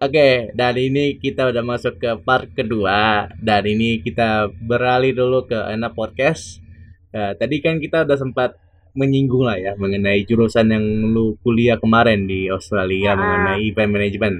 Oke, 0.00 0.48
dan 0.56 0.80
ini 0.80 1.20
kita 1.20 1.52
udah 1.52 1.60
masuk 1.60 2.00
ke 2.00 2.08
part 2.24 2.48
kedua. 2.56 3.28
Dan 3.36 3.68
ini 3.68 4.00
kita 4.00 4.48
beralih 4.48 5.12
dulu 5.12 5.44
ke 5.44 5.60
enak 5.76 5.92
podcast. 5.92 6.56
Nah, 7.12 7.36
tadi 7.36 7.60
kan 7.60 7.76
kita 7.76 8.08
udah 8.08 8.16
sempat 8.16 8.56
menyinggung 8.96 9.44
lah 9.44 9.60
ya 9.60 9.72
mengenai 9.76 10.24
jurusan 10.24 10.72
yang 10.72 10.82
lu 11.12 11.36
kuliah 11.44 11.76
kemarin 11.76 12.24
di 12.24 12.48
Australia 12.48 13.12
Ah. 13.12 13.16
mengenai 13.20 13.60
event 13.68 13.92
management. 13.92 14.36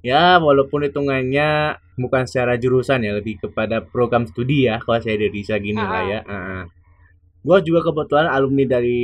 Ya, 0.00 0.40
walaupun 0.40 0.88
hitungannya 0.88 1.76
bukan 2.00 2.24
secara 2.24 2.56
jurusan 2.56 3.04
ya, 3.04 3.12
lebih 3.20 3.36
kepada 3.36 3.84
program 3.84 4.24
studi 4.24 4.64
ya, 4.64 4.80
kalau 4.80 4.96
saya 4.96 5.20
dari 5.20 5.28
bisa 5.28 5.60
gini 5.60 5.76
lah 5.76 6.02
ya. 6.08 6.20
Gue 7.44 7.58
juga 7.60 7.84
kebetulan 7.92 8.32
alumni 8.32 8.64
dari 8.64 9.00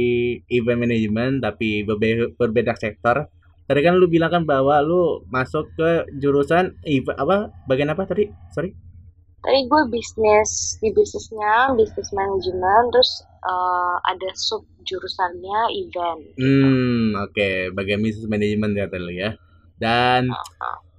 event 0.48 0.80
management, 0.88 1.44
tapi 1.44 1.84
berbe- 1.84 2.32
berbeda 2.32 2.72
sektor. 2.80 3.28
Tadi 3.66 3.80
kan 3.82 3.98
lu 3.98 4.06
bilang 4.06 4.30
kan 4.30 4.42
bahwa 4.46 4.78
lu 4.78 5.26
masuk 5.26 5.74
ke 5.74 6.06
jurusan 6.22 6.78
ev- 6.86 7.18
apa 7.18 7.50
bagian 7.66 7.90
apa 7.90 8.06
tadi? 8.06 8.30
Sorry. 8.54 8.70
Tadi 9.42 9.58
gue 9.66 9.82
bisnis 9.90 10.78
di 10.82 10.90
bisnisnya, 10.90 11.74
bisnis 11.74 12.10
manajemen, 12.14 12.90
terus 12.90 13.26
eh, 13.42 13.96
ada 14.06 14.30
sub 14.34 14.62
jurusannya 14.86 15.60
event. 15.82 16.22
Hmm, 16.38 17.14
oke, 17.26 17.74
bagian 17.74 18.02
bisnis 18.02 18.30
manajemen 18.30 18.74
ya 18.78 18.86
lu 18.86 19.12
ya. 19.14 19.34
Dan 19.78 20.30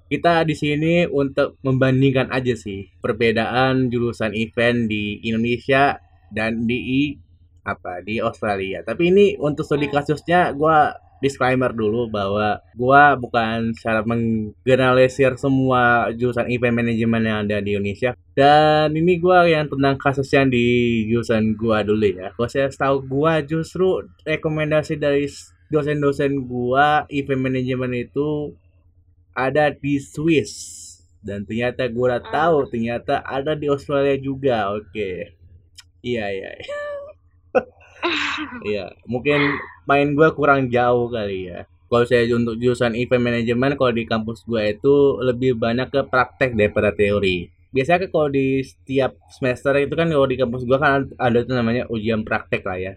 kita 0.08 0.44
di 0.48 0.56
sini 0.56 1.04
untuk 1.08 1.60
membandingkan 1.64 2.32
aja 2.32 2.56
sih 2.56 2.88
perbedaan 3.00 3.92
jurusan 3.92 4.32
event 4.36 4.88
di 4.88 5.24
Indonesia 5.24 6.00
dan 6.32 6.68
di 6.68 7.16
apa 7.68 8.00
di 8.04 8.20
Australia. 8.24 8.84
Tapi 8.84 9.12
ini 9.12 9.26
untuk 9.40 9.68
studi 9.68 9.92
kasusnya 9.92 10.56
gua 10.56 11.07
disclaimer 11.24 11.74
dulu 11.74 12.10
bahwa 12.12 12.62
gua 12.78 13.18
bukan 13.18 13.74
secara 13.74 14.06
menggeneralisir 14.06 15.36
semua 15.36 16.14
jurusan 16.14 16.50
event 16.50 16.76
manajemen 16.78 17.24
yang 17.26 17.38
ada 17.46 17.58
di 17.62 17.74
Indonesia. 17.74 18.14
Dan 18.38 18.94
ini 18.94 19.18
gua 19.18 19.50
yang 19.50 19.66
tentang 19.68 19.98
kasus 19.98 20.30
yang 20.34 20.48
di 20.50 21.06
jurusan 21.10 21.58
gua 21.58 21.82
dulu 21.82 22.06
ya. 22.06 22.34
Kalau 22.34 22.50
saya 22.50 22.70
tahu 22.70 23.06
gua 23.06 23.42
justru 23.42 24.06
rekomendasi 24.24 24.98
dari 24.98 25.26
dosen-dosen 25.74 26.46
gua 26.46 27.10
event 27.10 27.42
manajemen 27.42 27.92
itu 27.98 28.56
ada 29.38 29.70
di 29.70 30.02
Swiss 30.02 30.78
dan 31.22 31.46
ternyata 31.46 31.86
gue 31.92 32.06
udah 32.08 32.24
tahu 32.24 32.72
ternyata 32.72 33.22
ada 33.22 33.54
di 33.54 33.68
Australia 33.68 34.16
juga 34.18 34.74
oke 34.74 35.38
iya 36.02 36.26
iya 36.32 36.52
iya. 36.58 36.97
Iya 38.66 38.92
mungkin 39.10 39.58
main 39.90 40.14
gue 40.14 40.30
kurang 40.38 40.70
jauh 40.70 41.10
kali 41.10 41.50
ya 41.50 41.66
kalau 41.88 42.04
saya 42.04 42.28
untuk 42.36 42.60
jurusan 42.60 42.94
event 43.00 43.24
management 43.24 43.80
kalau 43.80 43.94
di 43.96 44.04
kampus 44.04 44.44
gue 44.44 44.62
itu 44.76 44.96
lebih 45.24 45.56
banyak 45.58 45.88
ke 45.90 46.02
praktek 46.06 46.54
daripada 46.54 46.94
teori 46.94 47.50
biasanya 47.74 48.08
kan 48.08 48.10
kalau 48.14 48.30
di 48.32 48.62
setiap 48.64 49.12
semester 49.28 49.74
itu 49.80 49.94
kan 49.96 50.08
kalau 50.08 50.28
di 50.28 50.38
kampus 50.40 50.64
gue 50.64 50.78
kan 50.80 51.08
ada 51.18 51.38
tuh 51.44 51.56
namanya 51.56 51.84
ujian 51.92 52.22
praktek 52.28 52.64
lah 52.64 52.80
ya 52.80 52.94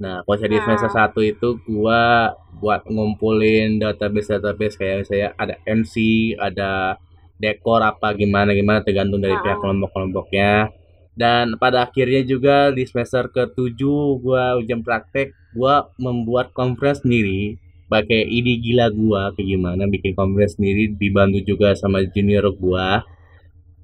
Nah, 0.00 0.24
kalau 0.24 0.36
saya 0.40 0.48
di 0.48 0.60
semester 0.64 0.88
Hmm. 0.88 1.12
1 1.12 1.20
itu 1.28 1.48
gua 1.68 2.32
buat 2.56 2.88
ngumpulin 2.88 3.76
database-database 3.84 4.80
kayak 4.80 5.04
saya 5.04 5.26
ada 5.36 5.60
MC, 5.68 5.94
ada 6.40 6.96
dekor 7.36 7.84
apa 7.84 8.16
gimana 8.16 8.56
gimana 8.56 8.80
tergantung 8.80 9.20
dari 9.20 9.36
pihak 9.36 9.60
Hmm. 9.60 9.62
kelompok-kelompoknya. 9.64 10.72
Dan 11.20 11.60
pada 11.60 11.84
akhirnya 11.84 12.24
juga 12.24 12.72
di 12.72 12.88
semester 12.88 13.28
ke-7 13.28 13.76
gua 14.24 14.56
ujian 14.56 14.80
praktek, 14.80 15.36
gua 15.52 15.92
membuat 16.00 16.56
conference 16.56 17.04
sendiri 17.04 17.60
pakai 17.92 18.24
ide 18.24 18.56
gila 18.64 18.88
gua 18.88 19.22
kayak 19.36 19.48
gimana 19.52 19.82
bikin 19.90 20.16
conference 20.16 20.56
sendiri 20.56 20.96
dibantu 20.96 21.44
juga 21.44 21.76
sama 21.76 22.00
junior 22.08 22.48
gua. 22.56 23.04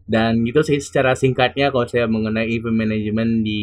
Dan 0.09 0.49
gitu 0.49 0.65
sih 0.65 0.81
secara 0.81 1.13
singkatnya 1.13 1.69
kalau 1.69 1.85
saya 1.85 2.09
mengenai 2.09 2.49
event 2.49 2.73
management 2.73 3.45
di 3.45 3.63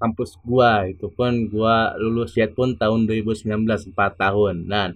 kampus 0.00 0.36
gua 0.44 0.88
itu 0.88 1.08
pun 1.12 1.48
gua 1.48 1.96
lulus 1.96 2.36
ya 2.36 2.48
pun 2.48 2.76
tahun 2.76 3.08
2019 3.08 3.96
4 3.96 3.96
tahun 3.96 4.68
nah 4.68 4.92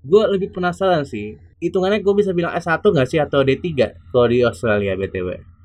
gua 0.00 0.32
lebih 0.32 0.52
penasaran 0.56 1.04
sih 1.04 1.36
hitungannya 1.60 2.00
gua 2.00 2.14
bisa 2.16 2.32
bilang 2.32 2.56
S1 2.56 2.80
nggak 2.80 3.08
sih 3.08 3.20
atau 3.20 3.44
D3 3.44 3.68
kalau 4.08 4.26
di 4.32 4.40
Australia 4.40 4.96
BTW 4.96 5.59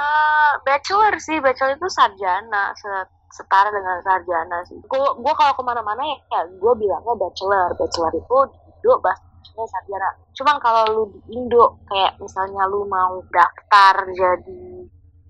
Eh, 0.00 0.52
bachelor 0.64 1.14
sih, 1.20 1.36
bachelor 1.44 1.76
itu 1.76 1.88
sarjana, 1.92 2.72
se- 2.80 3.10
setara 3.36 3.68
dengan 3.68 4.00
sarjana 4.00 4.58
sih. 4.64 4.78
Gue 4.88 5.34
kalau 5.36 5.52
ke 5.58 5.62
mana-mana 5.62 6.00
ya, 6.02 6.16
ya 6.32 6.40
gue 6.48 6.72
bilangnya 6.80 7.14
bachelor, 7.20 7.68
bachelor 7.76 8.12
itu 8.16 8.36
Indo 8.80 8.94
bahasanya 9.04 9.66
sarjana. 9.68 10.08
Cuma 10.32 10.52
kalau 10.64 10.82
lu 10.88 11.02
di 11.12 11.20
Indo, 11.36 11.84
kayak 11.84 12.16
misalnya 12.16 12.64
lu 12.72 12.88
mau 12.88 13.20
daftar 13.28 14.08
jadi 14.08 14.62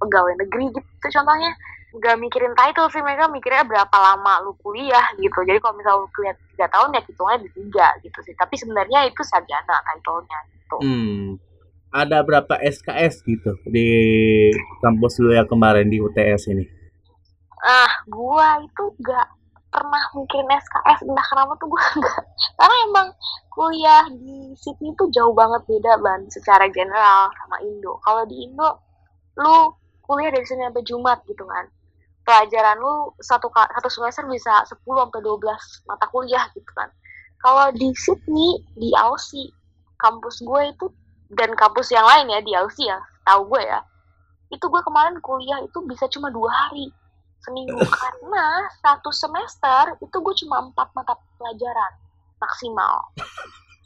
pegawai 0.00 0.34
negeri 0.38 0.64
gitu 0.72 1.06
contohnya, 1.18 1.50
nggak 1.98 2.16
mikirin 2.22 2.54
title 2.54 2.88
sih 2.94 3.02
mereka 3.02 3.26
mikirnya 3.28 3.66
berapa 3.66 3.96
lama 3.98 4.34
lu 4.46 4.54
kuliah 4.62 5.02
gitu. 5.18 5.38
Jadi 5.44 5.58
kalau 5.58 5.74
misalnya 5.74 6.00
lu 6.06 6.08
kuliah 6.14 6.34
tiga 6.54 6.66
tahun 6.70 6.94
ya 6.94 7.02
hitungnya 7.02 7.36
di 7.42 7.48
tiga 7.58 7.86
gitu 8.06 8.18
sih. 8.22 8.34
Tapi 8.38 8.54
sebenarnya 8.54 9.10
itu 9.10 9.20
sarjana 9.26 9.76
titlenya 9.82 10.38
gitu. 10.54 10.78
hmm 10.78 11.49
ada 11.90 12.22
berapa 12.22 12.54
SKS 12.62 13.26
gitu 13.26 13.58
di 13.66 13.86
kampus 14.78 15.18
lu 15.18 15.34
yang 15.34 15.46
kemarin 15.50 15.90
di 15.90 15.98
UTS 15.98 16.50
ini? 16.54 16.64
Ah 17.66 17.90
gua 18.06 18.62
itu 18.62 18.84
gak 19.02 19.28
pernah 19.70 20.02
mikirin 20.14 20.50
SKS 20.50 21.06
entah 21.06 21.26
kenapa 21.26 21.52
tuh 21.58 21.66
gua 21.66 21.82
gak 22.02 22.24
karena 22.58 22.76
emang 22.86 23.08
kuliah 23.50 24.06
di 24.08 24.54
Sydney 24.54 24.94
tuh 24.94 25.10
jauh 25.10 25.34
banget 25.34 25.66
beda 25.66 25.98
ban 25.98 26.30
secara 26.30 26.70
general 26.70 27.28
sama 27.42 27.58
Indo. 27.66 27.98
Kalau 28.06 28.22
di 28.24 28.46
Indo 28.46 28.78
lu 29.38 29.74
kuliah 30.06 30.30
dari 30.30 30.46
Senin 30.46 30.70
sampai 30.70 30.86
Jumat 30.86 31.18
gitu 31.26 31.42
kan. 31.42 31.66
Pelajaran 32.22 32.78
lu 32.78 33.10
satu 33.18 33.50
satu 33.50 33.88
semester 33.90 34.22
bisa 34.30 34.62
10 34.62 34.78
sampai 34.86 35.20
12 35.26 35.90
mata 35.90 36.06
kuliah 36.14 36.46
gitu 36.54 36.70
kan. 36.78 36.86
Kalau 37.42 37.74
di 37.74 37.90
Sydney 37.98 38.62
di 38.78 38.94
Aussie 38.94 39.50
kampus 39.98 40.40
gue 40.44 40.62
itu 40.70 40.86
dan 41.30 41.54
kampus 41.54 41.94
yang 41.94 42.02
lain 42.02 42.26
ya 42.30 42.40
di 42.42 42.52
Aussie 42.58 42.90
ya 42.90 42.98
tahu 43.22 43.46
gue 43.54 43.62
ya. 43.62 43.80
Itu 44.50 44.66
gue 44.66 44.82
kemarin 44.82 45.22
kuliah 45.22 45.62
itu 45.62 45.78
bisa 45.86 46.10
cuma 46.10 46.28
dua 46.34 46.50
hari 46.50 46.90
seminggu. 47.46 47.78
Karena 47.86 48.66
satu 48.82 49.14
semester 49.14 49.94
itu 50.02 50.16
gue 50.18 50.34
cuma 50.44 50.66
empat 50.66 50.90
mata 50.92 51.14
pelajaran 51.38 51.92
maksimal. 52.40 53.14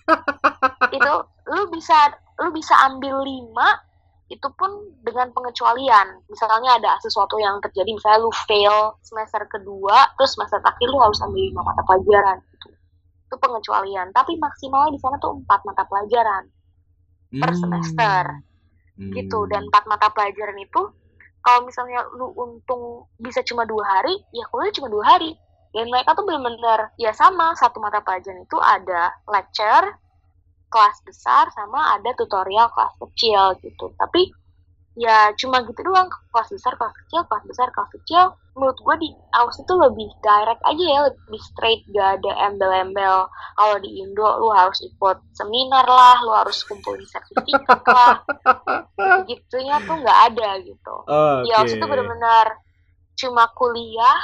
Itu 0.97 1.13
lu 1.49 1.63
bisa 1.73 2.13
lu 2.39 2.53
bisa 2.53 2.77
ambil 2.87 3.25
lima 3.25 3.81
itu 4.29 4.45
pun 4.57 4.69
dengan 5.01 5.33
pengecualian. 5.33 6.23
Misalnya 6.29 6.77
ada 6.77 6.93
sesuatu 7.01 7.41
yang 7.41 7.57
terjadi 7.65 7.89
misalnya 7.89 8.21
lu 8.21 8.33
fail 8.45 9.01
semester 9.01 9.49
kedua 9.49 10.13
terus 10.21 10.37
semester 10.37 10.61
terakhir 10.61 10.89
lu 10.93 11.01
harus 11.01 11.19
ambil 11.25 11.41
lima 11.41 11.65
mata 11.65 11.83
pelajaran. 11.89 12.37
Gitu 12.53 12.69
itu 13.35 13.37
pengecualian. 13.41 14.13
Tapi 14.15 14.39
maksimalnya 14.39 14.95
di 14.95 15.01
sana 15.01 15.17
tuh 15.19 15.41
empat 15.41 15.61
mata 15.67 15.83
pelajaran 15.89 16.47
per 17.41 17.51
Hmm. 17.53 17.61
semester 17.61 18.25
Hmm. 18.95 19.11
gitu 19.11 19.51
dan 19.51 19.67
empat 19.67 19.91
mata 19.91 20.07
pelajaran 20.15 20.55
itu 20.63 20.83
kalau 21.43 21.67
misalnya 21.67 22.07
lu 22.15 22.31
untung 22.39 23.11
bisa 23.19 23.43
cuma 23.43 23.67
dua 23.67 23.83
hari 23.85 24.15
ya 24.31 24.47
kuliah 24.49 24.71
cuma 24.71 24.89
dua 24.89 25.05
hari 25.05 25.35
dan 25.75 25.91
mereka 25.91 26.15
tuh 26.15 26.23
benar-benar 26.23 26.95
ya 26.95 27.11
sama 27.11 27.59
satu 27.59 27.83
mata 27.83 27.99
pelajaran 28.01 28.47
itu 28.47 28.55
ada 28.63 29.11
lecture 29.27 29.99
kelas 30.71 30.99
besar 31.03 31.51
sama 31.51 31.99
ada 31.99 32.15
tutorial 32.15 32.71
kelas 32.71 32.95
kecil 33.03 33.59
gitu 33.67 33.91
tapi 33.99 34.31
ya 34.95 35.35
cuma 35.39 35.63
gitu 35.67 35.81
doang. 35.83 36.09
Kelas 36.31 36.51
besar 36.51 36.75
kelas 36.79 36.95
kecil 37.05 37.21
kelas 37.27 37.45
besar 37.47 37.69
kelas 37.75 37.91
kecil. 38.01 38.23
Menurut 38.55 38.79
gue 38.79 38.97
di 39.03 39.11
aus 39.35 39.59
itu 39.59 39.75
lebih 39.75 40.09
direct 40.23 40.63
aja 40.63 40.85
ya 40.87 41.01
lebih 41.11 41.43
straight 41.43 41.83
gak 41.91 42.23
ada 42.23 42.33
embel-embel. 42.51 43.27
Kalau 43.59 43.77
di 43.83 43.91
Indo 43.99 44.29
lu 44.39 44.49
harus 44.55 44.79
ikut 44.83 45.19
seminar 45.35 45.87
lah 45.87 46.23
lu 46.23 46.33
harus 46.35 46.63
kumpulin 46.63 47.07
sertifikat 47.07 47.83
lah. 47.99 48.23
Gitunya 49.27 49.83
tuh 49.83 49.97
nggak 49.99 50.21
ada 50.33 50.49
gitu. 50.63 50.97
Oke. 51.07 51.43
di 51.47 51.51
aus 51.55 51.71
itu 51.75 51.85
benar-benar 51.85 52.47
cuma 53.15 53.47
kuliah 53.55 54.19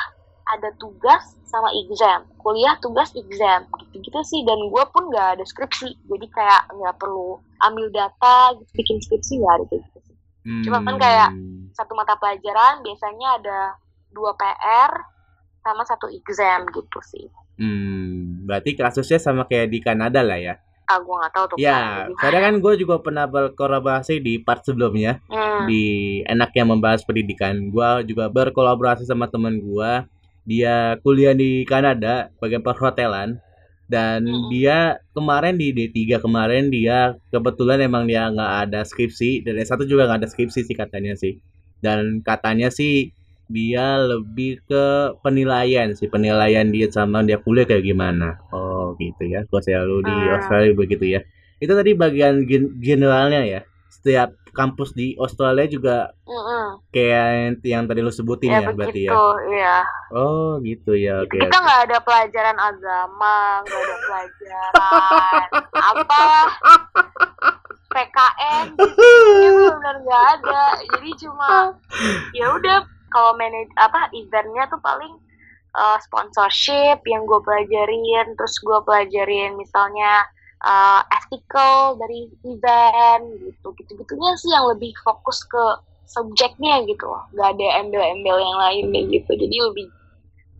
ada 0.50 0.70
tugas 0.78 1.38
sama 1.46 1.70
exam. 1.74 2.26
Kuliah 2.38 2.78
tugas 2.78 3.10
exam. 3.18 3.66
Gitu-gitu 3.86 4.18
sih. 4.22 4.46
Dan 4.46 4.70
gue 4.70 4.84
pun 4.94 5.10
nggak 5.10 5.38
ada 5.38 5.44
skripsi. 5.46 6.06
Jadi 6.06 6.26
kayak 6.30 6.70
nggak 6.70 6.94
perlu 6.98 7.38
ambil 7.60 7.92
data 7.92 8.56
gitu, 8.56 8.70
bikin 8.78 8.96
skripsi 9.02 9.42
nggak 9.42 9.54
ada 9.58 9.64
gitu 9.74 9.99
sih 10.42 10.62
cuma 10.64 10.80
kan 10.80 10.96
kayak 10.96 11.30
Hmm. 11.30 11.68
satu 11.70 11.92
mata 11.94 12.16
pelajaran 12.16 12.80
biasanya 12.80 13.28
ada 13.36 13.58
dua 14.10 14.34
PR 14.34 14.90
sama 15.60 15.84
satu 15.84 16.08
exam 16.08 16.66
gitu 16.70 17.00
sih 17.02 17.26
Hmm, 17.54 18.48
berarti 18.48 18.72
kasusnya 18.72 19.20
sama 19.20 19.44
kayak 19.44 19.68
di 19.68 19.78
Kanada 19.78 20.24
lah 20.24 20.40
ya. 20.40 20.56
ah 20.88 20.96
gue 20.96 21.12
nggak 21.12 21.30
tahu 21.30 21.44
tuh 21.46 21.56
Ya, 21.60 22.08
karena 22.18 22.50
kan 22.50 22.54
gue 22.58 22.72
juga 22.74 22.98
pernah 22.98 23.28
berkolaborasi 23.28 24.18
di 24.18 24.40
part 24.40 24.64
sebelumnya 24.64 25.20
Hmm. 25.28 25.68
di 25.68 25.84
enaknya 26.24 26.64
membahas 26.66 27.04
pendidikan. 27.04 27.68
Gue 27.68 28.02
juga 28.08 28.26
berkolaborasi 28.26 29.04
sama 29.04 29.28
teman 29.28 29.60
gue. 29.60 29.92
Dia 30.42 30.96
kuliah 30.98 31.30
di 31.30 31.62
Kanada 31.62 32.32
bagian 32.40 32.64
perhotelan. 32.64 33.38
Dan 33.90 34.22
dia 34.54 35.02
kemarin 35.10 35.58
di 35.58 35.74
D3 35.74 36.22
kemarin 36.22 36.70
dia 36.70 37.18
kebetulan 37.34 37.82
emang 37.82 38.06
dia 38.06 38.30
nggak 38.30 38.52
ada 38.70 38.80
skripsi 38.86 39.42
dan 39.42 39.58
S1 39.58 39.82
juga 39.90 40.06
nggak 40.06 40.18
ada 40.22 40.28
skripsi 40.30 40.60
sih 40.62 40.76
katanya 40.78 41.18
sih. 41.18 41.42
Dan 41.82 42.22
katanya 42.22 42.70
sih 42.70 43.10
dia 43.50 43.98
lebih 43.98 44.62
ke 44.62 44.84
penilaian 45.26 45.90
sih 45.98 46.06
penilaian 46.06 46.70
dia 46.70 46.86
sama 46.86 47.26
dia 47.26 47.42
kuliah 47.42 47.66
kayak 47.66 47.82
gimana. 47.82 48.38
Oh 48.54 48.94
gitu 49.02 49.26
ya. 49.26 49.42
Kalau 49.50 49.62
saya 49.66 49.82
lu 49.82 50.06
di 50.06 50.14
Hmm. 50.14 50.38
Australia 50.38 50.72
begitu 50.78 51.04
ya. 51.10 51.20
Itu 51.58 51.74
tadi 51.74 51.90
bagian 51.98 52.46
gen- 52.46 52.78
generalnya 52.78 53.42
ya. 53.42 53.60
Setiap 53.90 54.38
kampus 54.52 54.92
di 54.92 55.14
Australia 55.16 55.66
juga 55.70 55.96
Mm-mm. 56.26 56.82
kayak 56.90 57.58
yang 57.64 57.84
tadi 57.86 58.00
lu 58.02 58.12
sebutin 58.12 58.50
ya 58.52 58.60
ya, 58.60 58.70
berarti 58.74 59.06
begitu 59.06 59.30
ya 59.50 59.58
ya 59.60 59.78
oh 60.14 60.58
gitu 60.62 60.92
ya 60.94 61.22
oke 61.24 61.38
kita 61.38 61.56
nggak 61.56 61.80
ada 61.90 61.98
pelajaran 62.02 62.58
agama 62.58 63.38
nggak 63.66 63.80
ada 63.80 63.96
pelajaran 64.06 64.72
apa. 65.74 66.24
PKN 67.90 68.78
gitu 68.78 69.66
benar 69.74 69.96
nggak 70.06 70.24
ada. 70.38 70.64
Jadi 70.94 71.10
cuma 71.26 71.74
ya 72.30 72.46
udah 72.54 72.86
kalau 73.10 73.34
manage 73.34 73.70
apa 73.74 74.06
eventnya 74.14 74.70
tuh 74.70 74.78
paling 74.78 75.18
uh, 75.74 75.98
sponsorship 75.98 77.02
yang 77.06 77.26
gue 77.26 77.40
pelajarin 77.42 78.38
terus 78.38 78.54
gue 78.62 78.78
pelajarin 78.86 79.58
misalnya 79.58 80.26
uh, 80.64 81.02
ethical 81.08 81.96
dari 82.00 82.28
event 82.44 83.24
gitu. 83.40 83.66
Gitu 83.76 83.90
gitunya 83.96 84.30
sih 84.40 84.50
yang 84.52 84.68
lebih 84.70 84.92
fokus 85.04 85.44
ke 85.44 85.64
subjeknya 86.08 86.84
gitu 86.88 87.04
loh. 87.06 87.24
Nggak 87.36 87.48
ada 87.56 87.66
embel-embel 87.84 88.36
yang 88.40 88.56
lainnya 88.58 89.02
gitu. 89.08 89.30
Jadi 89.36 89.56
lebih 89.56 89.86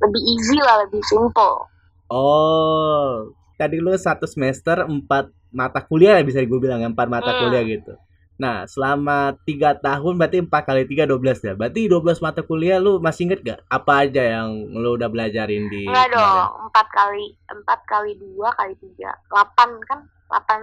lebih 0.01 0.23
easy 0.25 0.59
lah 0.61 0.85
lebih 0.89 1.03
simple. 1.05 1.69
Oh, 2.11 3.31
tadi 3.61 3.79
lu 3.79 3.95
satu 3.95 4.27
semester 4.27 4.83
empat 4.89 5.31
mata 5.53 5.83
kuliah 5.85 6.19
ya 6.19 6.25
bisa 6.27 6.43
gue 6.43 6.61
bilang 6.63 6.83
empat 6.83 7.07
mata 7.07 7.31
Hmm. 7.31 7.41
kuliah 7.47 7.63
gitu. 7.67 7.95
Nah, 8.41 8.65
selama 8.65 9.37
tiga 9.45 9.77
tahun 9.77 10.17
berarti 10.17 10.41
empat 10.41 10.65
kali 10.65 10.89
tiga 10.89 11.05
dua 11.05 11.21
belas 11.21 11.45
ya. 11.45 11.53
Berarti 11.53 11.93
12 11.93 12.25
mata 12.25 12.41
kuliah 12.41 12.81
lu 12.81 12.97
masih 12.97 13.29
inget 13.29 13.45
gak 13.45 13.61
apa 13.69 14.09
aja 14.09 14.41
yang 14.41 14.49
lu 14.73 14.97
udah 14.97 15.13
belajarin 15.13 15.69
di 15.69 15.85
Enggak 15.85 16.17
dong, 16.17 16.73
empat 16.73 16.87
kali, 16.89 17.37
empat 17.53 17.81
kali 17.85 18.17
dua 18.17 18.49
kali 18.57 18.73
tiga, 18.81 19.13
delapan 19.29 19.77
kan, 19.85 20.01
delapan 20.09 20.61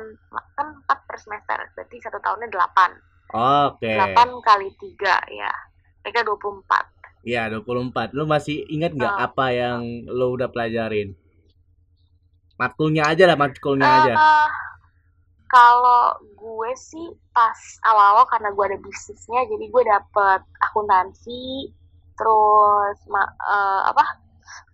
kan 0.58 0.68
empat 0.74 1.00
per 1.06 1.18
semester, 1.22 1.60
berarti 1.78 1.96
satu 2.02 2.18
tahunnya 2.18 2.50
delapan, 2.50 2.98
Oke. 3.70 3.94
delapan 3.94 4.28
kali 4.42 4.70
tiga 4.82 5.22
ya, 5.30 5.54
mereka 6.02 6.26
dua 6.26 6.38
puluh 6.42 6.58
empat. 6.66 6.86
Iya, 7.28 7.52
24. 7.52 8.16
Lu 8.16 8.24
masih 8.24 8.64
inget 8.72 8.96
nggak 8.96 9.12
Ah. 9.12 9.28
apa 9.28 9.52
yang 9.52 10.08
lu 10.08 10.32
udah 10.40 10.48
pelajarin? 10.48 11.12
Matkulnya 12.56 13.04
aja 13.12 13.28
lah, 13.28 13.36
matkulnya 13.36 13.84
aja. 13.84 14.14
Eh, 14.16 14.48
kalau 15.48 16.20
gue 16.36 16.72
sih 16.76 17.08
pas 17.32 17.58
awal-awal 17.88 18.28
karena 18.28 18.50
gue 18.52 18.66
ada 18.68 18.80
bisnisnya, 18.80 19.48
jadi 19.48 19.66
gue 19.72 19.84
dapet 19.88 20.42
akuntansi, 20.64 21.72
terus 22.20 22.98
ma- 23.08 23.36
eh, 23.36 23.82
apa 23.92 24.04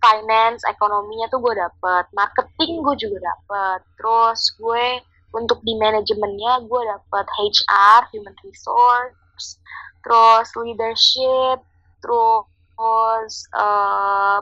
finance, 0.02 0.62
ekonominya 0.66 1.26
tuh 1.32 1.40
gue 1.40 1.54
dapet, 1.56 2.04
marketing 2.14 2.82
gue 2.82 2.94
juga 2.98 3.18
dapet, 3.22 3.80
terus 3.98 4.40
gue 4.58 5.00
untuk 5.34 5.58
di 5.66 5.74
manajemennya 5.78 6.66
gue 6.66 6.82
dapet 6.86 7.26
HR, 7.26 8.00
human 8.14 8.36
resource, 8.46 9.58
terus 10.02 10.48
leadership, 10.58 11.58
terus 12.02 13.34
eh, 13.54 14.38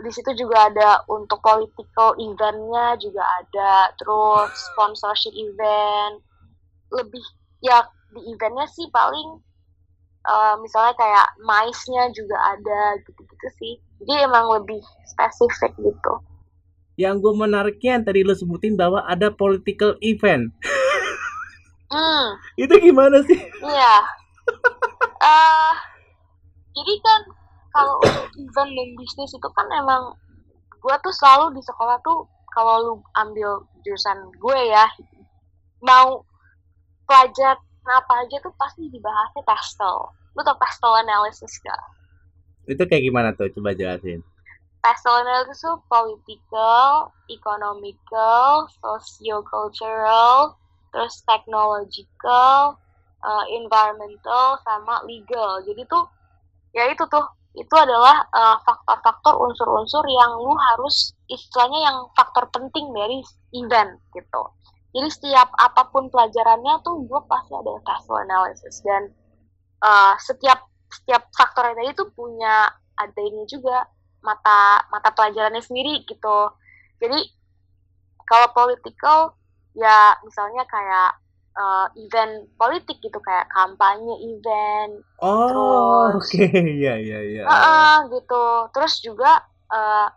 di 0.00 0.10
situ 0.12 0.30
juga 0.36 0.72
ada 0.72 1.04
untuk 1.08 1.40
political 1.44 2.16
eventnya 2.16 2.96
juga 2.96 3.22
ada 3.40 3.92
terus 4.00 4.50
sponsorship 4.72 5.32
event. 5.36 6.24
Lebih 6.90 7.24
ya 7.60 7.84
di 8.10 8.20
eventnya 8.32 8.66
sih 8.72 8.88
paling 8.90 9.38
eh, 10.26 10.54
misalnya 10.60 10.94
kayak 10.96 11.28
mice-nya 11.44 12.08
juga 12.16 12.36
ada 12.56 12.80
gitu-gitu 13.04 13.48
sih. 13.60 13.74
Jadi 14.00 14.12
emang 14.24 14.48
lebih 14.48 14.80
spesifik 15.08 15.76
gitu. 15.76 16.14
Yang 16.96 17.24
gue 17.24 17.34
menariknya 17.36 17.90
yang 18.00 18.04
tadi 18.04 18.20
lu 18.24 18.36
sebutin 18.36 18.76
bahwa 18.76 19.04
ada 19.04 19.32
political 19.32 19.96
event. 20.00 20.52
hmm. 21.92 22.26
Itu 22.64 22.74
gimana 22.80 23.20
sih? 23.24 23.40
iya. 23.64 23.96
Eh 25.20 25.72
jadi 26.70 26.94
kan 27.02 27.20
kalau 27.70 27.96
event 28.36 28.70
dan 28.74 28.88
bisnis 28.98 29.30
itu 29.34 29.48
kan 29.54 29.66
emang 29.74 30.14
gue 30.80 30.94
tuh 31.04 31.14
selalu 31.14 31.58
di 31.58 31.62
sekolah 31.62 32.00
tuh 32.02 32.26
kalau 32.50 32.74
lu 32.82 32.94
ambil 33.14 33.62
jurusan 33.86 34.18
gue 34.38 34.58
ya 34.70 34.86
mau 35.84 36.24
pelajaran 37.06 37.58
apa 37.90 38.12
aja 38.26 38.36
tuh 38.42 38.54
pasti 38.58 38.86
dibahasnya 38.90 39.42
pastel 39.46 40.10
lu 40.34 40.40
tau 40.46 40.56
pastel 40.58 40.92
analysis 40.94 41.58
gak? 41.62 41.82
Itu 42.70 42.86
kayak 42.86 43.02
gimana 43.02 43.28
tuh? 43.34 43.50
Coba 43.50 43.74
jelasin. 43.74 44.22
Pastel 44.80 45.12
analysis 45.12 45.60
tuh 45.60 45.76
political, 45.90 47.12
economical, 47.28 48.70
socio-cultural, 48.80 50.56
terus 50.94 51.20
technological, 51.28 52.78
uh, 53.20 53.44
environmental, 53.52 54.56
sama 54.64 55.04
legal. 55.04 55.60
Jadi 55.66 55.84
tuh 55.84 56.08
ya 56.72 56.88
itu 56.88 57.04
tuh 57.10 57.26
itu 57.58 57.74
adalah 57.74 58.22
uh, 58.30 58.56
faktor-faktor 58.62 59.34
unsur-unsur 59.42 60.06
yang 60.06 60.38
lu 60.38 60.54
harus 60.54 61.14
istilahnya 61.26 61.80
yang 61.90 61.96
faktor 62.14 62.46
penting 62.54 62.94
dari 62.94 63.18
event 63.58 63.98
gitu. 64.14 64.42
Jadi 64.90 65.08
setiap 65.10 65.50
apa 65.58 65.86
pun 65.90 66.10
pelajarannya 66.10 66.82
tuh 66.82 67.06
gue 67.06 67.20
pasti 67.26 67.54
ada 67.54 67.70
pastel 67.82 68.22
analysis 68.26 68.82
dan 68.82 69.10
uh, 69.82 70.14
setiap 70.18 70.66
setiap 70.90 71.30
faktor 71.34 71.74
tadi 71.74 71.94
itu 71.94 72.06
punya 72.14 72.70
ada 72.98 73.20
ini 73.22 73.46
juga 73.46 73.86
mata 74.22 74.86
mata 74.90 75.10
pelajarannya 75.14 75.62
sendiri 75.62 76.02
gitu. 76.06 76.38
Jadi 77.02 77.18
kalau 78.26 78.50
political 78.54 79.34
ya 79.74 80.18
misalnya 80.26 80.66
kayak 80.66 81.18
uh, 81.56 81.86
event 81.98 82.46
politik 82.54 82.98
gitu 83.02 83.18
kayak 83.22 83.46
kampanye 83.50 84.14
event 84.26 85.02
Oh, 85.20 86.10
oke. 86.14 86.26
Iya, 86.80 86.94
iya, 86.96 87.18
iya. 87.20 87.42
Gitu. 88.08 88.44
Terus 88.74 88.94
juga 89.02 89.44
eh 89.70 90.08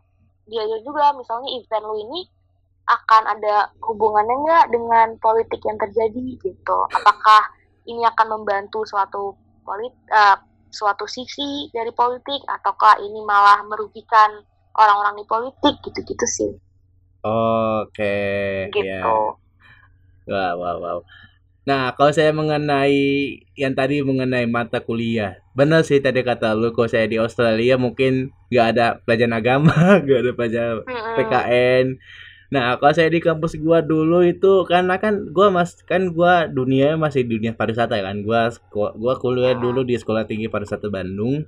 diajar 0.44 0.80
juga 0.84 1.16
misalnya 1.16 1.50
event 1.56 1.86
lu 1.88 1.96
ini 2.04 2.28
akan 2.84 3.24
ada 3.40 3.72
hubungannya 3.80 4.36
nggak 4.44 4.66
dengan 4.76 5.08
politik 5.24 5.64
yang 5.64 5.80
terjadi 5.80 6.36
gitu. 6.44 6.78
Apakah 6.92 7.48
ini 7.88 8.04
akan 8.04 8.40
membantu 8.40 8.84
suatu 8.84 9.36
polit 9.64 9.96
eh, 10.12 10.38
suatu 10.74 11.06
sisi 11.08 11.70
dari 11.72 11.94
politik 11.96 12.44
ataukah 12.50 13.00
ini 13.00 13.24
malah 13.24 13.62
merugikan 13.64 14.44
orang-orang 14.74 15.22
di 15.22 15.26
politik 15.30 15.76
gitu-gitu 15.86 16.26
sih. 16.28 16.52
Oke, 17.24 18.68
Gitu. 18.74 18.84
ya. 18.84 19.43
Wow, 20.28 20.56
wow, 20.60 20.78
wow. 20.80 21.00
Nah, 21.64 21.96
kalau 21.96 22.12
saya 22.12 22.36
mengenai 22.36 23.40
yang 23.56 23.72
tadi 23.72 24.04
mengenai 24.04 24.44
mata 24.52 24.84
kuliah, 24.84 25.40
benar 25.56 25.88
sih 25.88 26.04
tadi 26.04 26.20
kata 26.20 26.52
lu, 26.52 26.76
kalau 26.76 26.92
saya 26.92 27.08
di 27.08 27.16
Australia 27.16 27.80
mungkin 27.80 28.36
nggak 28.52 28.68
ada 28.76 28.86
pelajaran 29.08 29.36
agama, 29.40 29.72
nggak 30.04 30.20
ada 30.28 30.32
pelajaran. 30.36 30.84
PKN. 31.16 31.86
Nah, 32.52 32.78
kalau 32.78 32.94
saya 32.94 33.10
di 33.10 33.24
kampus 33.24 33.56
gua 33.58 33.80
dulu 33.82 34.22
itu 34.28 34.68
karena 34.68 35.00
kan 35.00 35.32
gua 35.32 35.50
mas 35.50 35.80
kan 35.88 36.12
gua 36.12 36.46
dunia 36.52 37.00
masih 37.00 37.24
dunia 37.24 37.56
pariwisata 37.56 37.96
kan. 37.98 38.22
Gua 38.28 38.52
gua 38.76 39.16
kuliah 39.18 39.56
dulu 39.56 39.88
di 39.88 39.96
Sekolah 39.96 40.28
Tinggi 40.28 40.52
Pariwisata 40.52 40.92
Bandung. 40.92 41.48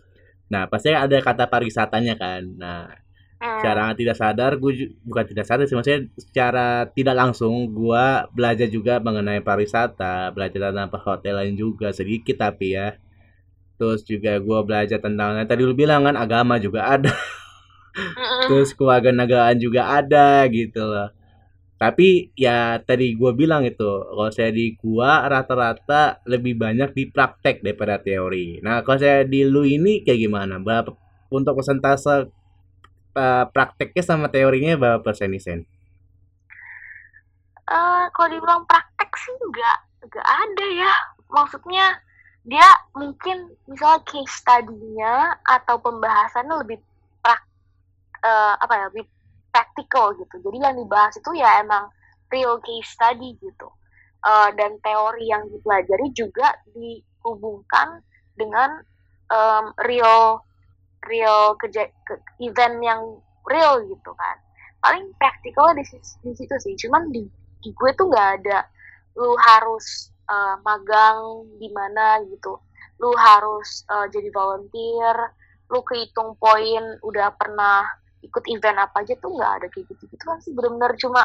Nah, 0.49 0.65
pasti 0.71 0.95
ada 0.95 1.19
kata 1.19 1.51
pariwisatanya 1.51 2.15
kan. 2.15 2.41
Nah, 2.55 3.04
Mm. 3.35 3.59
secara 3.59 3.91
tidak 3.99 4.15
sadar 4.15 4.51
gue 4.55 4.95
bukan 5.03 5.25
tidak 5.27 5.43
sadar 5.43 5.67
sih 5.67 5.75
maksudnya 5.75 6.07
secara 6.15 6.87
tidak 6.95 7.15
langsung 7.19 7.67
gua 7.75 8.31
belajar 8.31 8.71
juga 8.71 9.03
mengenai 9.03 9.43
pariwisata 9.43 10.31
belajar 10.31 10.71
tentang 10.71 10.87
perhotelan 10.87 11.51
juga 11.59 11.91
sedikit 11.91 12.39
tapi 12.39 12.79
ya. 12.79 12.95
Terus 13.75 14.07
juga 14.07 14.39
gua 14.39 14.63
belajar 14.63 15.03
tentang 15.03 15.35
tadi 15.43 15.61
lu 15.67 15.75
bilang 15.75 16.07
kan 16.07 16.15
agama 16.15 16.55
juga 16.63 16.87
ada. 16.87 17.11
Terus 18.47 18.71
kewarganegaraan 18.71 19.59
juga 19.59 19.91
ada 19.99 20.47
gitu 20.47 20.79
loh. 20.87 21.11
Tapi 21.75 22.31
ya 22.39 22.79
tadi 22.79 23.19
gua 23.19 23.35
bilang 23.35 23.67
itu 23.67 23.83
kalau 23.83 24.31
saya 24.31 24.55
di 24.55 24.79
gua 24.79 25.27
rata-rata 25.27 26.23
lebih 26.23 26.55
banyak 26.55 26.95
di 26.95 27.11
praktek 27.11 27.59
daripada 27.59 27.99
teori. 27.99 28.63
Nah 28.63 28.79
kalau 28.87 28.95
saya 28.95 29.27
di 29.27 29.43
lu 29.43 29.67
ini 29.67 30.07
kayak 30.07 30.23
gimana? 30.23 30.55
Berapa 30.63 30.95
untuk 31.27 31.59
persentase 31.59 32.31
eh, 33.15 33.45
prakteknya 33.49 34.03
sama 34.03 34.27
teorinya 34.27 34.75
berapa 34.75 34.99
persen 35.01 35.31
nih 35.31 35.41
Sen? 35.41 35.59
Eh, 37.65 38.05
kalau 38.13 38.29
dibilang 38.29 38.63
praktek 38.69 39.09
sih 39.17 39.33
nggak 39.33 39.77
nggak 40.11 40.27
ada 40.27 40.65
ya. 40.75 40.93
Maksudnya 41.31 41.85
dia 42.45 42.67
mungkin 42.93 43.49
misalnya 43.65 44.05
case 44.05 44.29
study-nya 44.37 45.33
atau 45.41 45.81
pembahasannya 45.81 46.61
lebih 46.61 46.77
prak 47.25 47.41
eh, 48.21 48.53
apa 48.61 48.73
ya 48.77 48.83
lebih 48.93 49.05
practical 49.49 50.13
gitu. 50.19 50.35
Jadi 50.43 50.57
yang 50.61 50.75
dibahas 50.75 51.15
itu 51.15 51.31
ya 51.39 51.63
emang 51.63 51.87
real 52.27 52.59
case 52.59 52.91
study 52.91 53.39
gitu. 53.39 53.71
Uh, 54.25 54.49
dan 54.57 54.73
teori 54.81 55.29
yang 55.29 55.45
dipelajari 55.53 56.09
juga 56.17 56.57
dihubungkan 56.73 58.01
dengan 58.33 58.81
um, 59.29 59.69
real 59.85 60.41
real 61.07 61.55
keja 61.57 61.89
ke, 62.05 62.19
event 62.41 62.77
yang 62.81 63.01
real 63.49 63.81
gitu 63.85 64.11
kan. 64.17 64.37
Paling 64.81 65.13
praktikal 65.17 65.73
di, 65.73 65.83
di 65.97 66.31
situ 66.33 66.55
sih 66.61 66.73
cuman 66.85 67.09
di, 67.09 67.25
di 67.61 67.69
gue 67.73 67.91
tuh 67.97 68.09
nggak 68.09 68.29
ada 68.41 68.65
lu 69.15 69.31
harus 69.39 70.11
uh, 70.27 70.59
magang 70.61 71.47
di 71.57 71.69
mana 71.71 72.21
gitu. 72.29 72.59
Lu 73.01 73.11
harus 73.15 73.83
uh, 73.89 74.05
jadi 74.11 74.29
volunteer 74.31 75.33
lu 75.73 75.81
kehitung 75.81 76.37
poin 76.37 76.83
udah 77.01 77.33
pernah 77.33 77.89
ikut 78.21 78.43
event 78.49 78.77
apa 78.81 79.01
aja 79.01 79.17
tuh 79.17 79.33
nggak 79.33 79.51
ada 79.61 79.67
kayak 79.69 79.85
gitu 79.93 80.03
gitu 80.13 80.23
kan 80.25 80.37
sih 80.41 80.53
benar-benar 80.53 80.93
cuma 80.97 81.21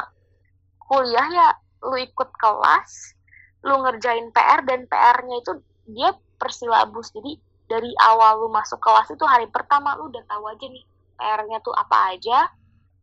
kuliah 0.81 1.27
ya 1.29 1.49
lu 1.85 1.97
ikut 1.97 2.29
kelas 2.37 3.17
lu 3.65 3.77
ngerjain 3.85 4.33
PR 4.33 4.61
dan 4.65 4.89
PR-nya 4.89 5.35
itu 5.41 5.51
dia 5.89 6.09
persilabus 6.41 7.13
jadi 7.13 7.37
dari 7.71 7.95
awal 8.03 8.43
lu 8.43 8.49
masuk 8.51 8.83
kelas 8.83 9.07
itu 9.15 9.23
hari 9.23 9.47
pertama 9.47 9.95
lu 9.95 10.11
udah 10.11 10.19
tahu 10.27 10.43
aja 10.51 10.67
nih 10.67 10.83
PR-nya 11.15 11.63
tuh 11.63 11.71
apa 11.71 12.11
aja 12.11 12.51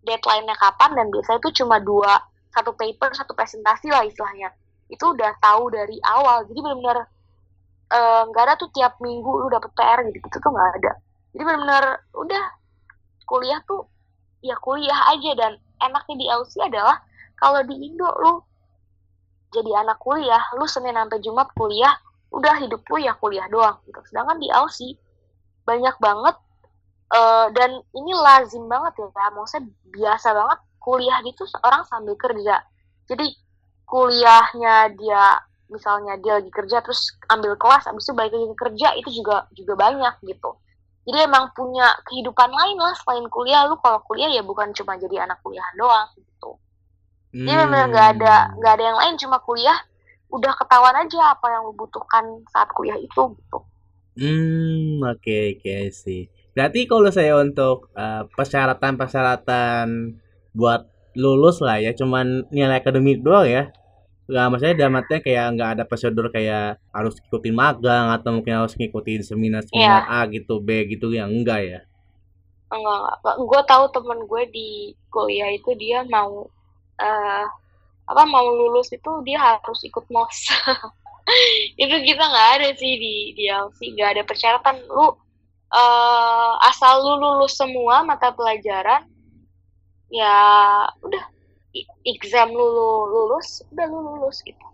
deadline-nya 0.05 0.57
kapan 0.61 0.93
dan 0.93 1.07
biasanya 1.09 1.41
itu 1.41 1.65
cuma 1.65 1.81
dua 1.81 2.21
satu 2.53 2.77
paper 2.77 3.17
satu 3.17 3.33
presentasi 3.33 3.89
lah 3.89 4.05
istilahnya. 4.05 4.53
Itu 4.93 5.17
udah 5.17 5.33
tahu 5.41 5.73
dari 5.73 5.97
awal 6.05 6.45
jadi 6.45 6.61
benar-benar 6.61 6.99
eh, 7.89 8.23
nggak 8.29 8.45
ada 8.45 8.55
tuh 8.61 8.69
tiap 8.77 9.01
minggu 9.01 9.29
lu 9.29 9.49
dapet 9.49 9.73
PR 9.73 10.05
gitu 10.13 10.21
gitu 10.21 10.37
tuh 10.37 10.51
nggak 10.53 10.71
ada. 10.83 10.93
Jadi 11.33 11.43
benar-benar 11.49 11.85
udah 12.13 12.45
kuliah 13.25 13.61
tuh 13.65 13.89
ya 14.45 14.57
kuliah 14.61 15.01
aja 15.13 15.33
dan 15.37 15.53
enaknya 15.81 16.15
di 16.17 16.27
Aussie 16.29 16.65
adalah 16.65 17.01
kalau 17.39 17.65
di 17.65 17.75
Indo 17.77 18.09
lu 18.21 18.35
jadi 19.49 19.81
anak 19.81 20.01
kuliah 20.01 20.41
lu 20.57 20.65
Senin 20.69 20.97
sampai 20.97 21.21
Jumat 21.25 21.49
kuliah 21.57 21.93
udah 22.29 22.55
hidup 22.61 22.85
lu 22.89 22.99
ya 23.01 23.17
kuliah 23.17 23.47
doang 23.49 23.81
gitu. 23.89 24.01
Sedangkan 24.09 24.37
di 24.41 24.49
Aussie 24.53 24.97
banyak 25.65 25.97
banget 26.01 26.37
uh, 27.13 27.47
dan 27.53 27.81
ini 27.93 28.13
lazim 28.17 28.65
banget 28.69 28.97
ya 29.01 29.09
maksudnya 29.33 29.69
biasa 29.93 30.33
banget 30.33 30.59
kuliah 30.81 31.19
gitu 31.25 31.45
orang 31.65 31.85
sambil 31.89 32.15
kerja. 32.17 32.65
Jadi 33.09 33.27
kuliahnya 33.89 34.93
dia 34.97 35.41
misalnya 35.69 36.17
dia 36.21 36.41
lagi 36.41 36.49
kerja 36.53 36.81
terus 36.81 37.13
ambil 37.29 37.57
kelas 37.61 37.85
habis 37.85 38.09
itu 38.09 38.17
balik 38.17 38.33
lagi 38.33 38.57
kerja 38.57 38.89
itu 38.97 39.11
juga 39.21 39.49
juga 39.53 39.77
banyak 39.77 40.15
gitu. 40.25 40.57
Jadi 41.09 41.25
emang 41.25 41.49
punya 41.57 41.97
kehidupan 42.05 42.53
lain 42.53 42.77
lah 42.77 42.93
selain 43.01 43.25
kuliah. 43.33 43.65
Lu 43.65 43.81
kalau 43.81 44.05
kuliah 44.05 44.29
ya 44.29 44.45
bukan 44.45 44.77
cuma 44.77 45.01
jadi 45.01 45.25
anak 45.25 45.41
kuliah 45.41 45.65
doang 45.81 46.09
gitu. 46.21 46.61
Jadi 47.33 47.49
hmm. 47.49 47.69
benar 47.73 47.87
nggak 47.89 48.09
ada 48.17 48.35
nggak 48.61 48.73
ada 48.77 48.85
yang 48.85 48.99
lain 49.01 49.15
cuma 49.17 49.37
kuliah 49.41 49.79
udah 50.29 50.53
ketahuan 50.57 50.97
aja 50.97 51.33
apa 51.33 51.47
yang 51.49 51.69
lu 51.69 51.75
butuhkan 51.77 52.25
saat 52.53 52.69
kuliah 52.77 52.97
itu 53.01 53.23
gitu. 53.37 53.59
Hmm 54.19 55.01
oke 55.05 55.23
okay, 55.23 55.57
oke 55.57 55.63
okay, 55.65 55.83
sih 55.95 56.23
berarti 56.53 56.91
kalau 56.91 57.11
saya 57.15 57.39
untuk 57.39 57.89
uh, 57.95 58.27
persyaratan 58.35 58.99
persyaratan 58.99 60.19
buat 60.59 60.91
lulus 61.19 61.59
lah 61.59 61.83
ya 61.83 61.95
cuman 61.95 62.47
nilai 62.55 62.79
akademik 62.79 63.23
doang 63.23 63.49
ya. 63.51 63.65
Nggak 64.29 64.47
maksudnya 64.53 64.77
dalam 64.77 64.99
artinya 65.01 65.21
kayak 65.25 65.47
nggak 65.57 65.71
ada 65.75 65.85
prosedur 65.89 66.27
kayak 66.29 66.79
harus 66.93 67.17
ikutin 67.17 67.57
magang 67.57 68.13
atau 68.13 68.31
mungkin 68.37 68.61
harus 68.61 68.77
ngikutin 68.77 69.25
seminar 69.25 69.65
seminar 69.65 70.05
yeah. 70.05 70.23
A 70.23 70.29
gitu 70.29 70.61
B 70.61 70.85
gitu 70.87 71.11
yang 71.11 71.33
enggak 71.33 71.61
ya? 71.65 71.81
Enggak 72.69 72.97
enggak. 73.01 73.37
Gue 73.41 73.61
tahu 73.65 73.85
temen 73.91 74.19
gue 74.29 74.43
di 74.53 74.69
kuliah 75.09 75.49
itu 75.49 75.73
dia 75.81 76.05
mau 76.07 76.45
uh, 77.01 77.45
apa 78.09 78.25
mau 78.25 78.49
lulus 78.49 78.89
itu 78.89 79.13
dia 79.23 79.37
harus 79.37 79.81
ikut 79.85 80.09
mos 80.09 80.49
itu 81.83 81.97
kita 82.09 82.25
nggak 82.25 82.49
ada 82.57 82.69
sih 82.73 82.97
di 82.97 83.15
di 83.37 83.45
LC 83.53 83.93
nggak 83.93 84.11
ada 84.17 84.23
persyaratan 84.25 84.81
lu 84.89 85.13
uh, 85.73 86.53
asal 86.65 87.05
lu 87.05 87.15
lulus 87.21 87.61
semua 87.61 88.01
mata 88.01 88.33
pelajaran 88.33 89.05
ya 90.09 90.37
udah 91.05 91.25
exam 92.09 92.49
lu 92.57 92.69
lulus 93.13 93.61
udah 93.69 93.87
lu 93.87 94.01
lulus 94.01 94.41
gitu 94.41 94.65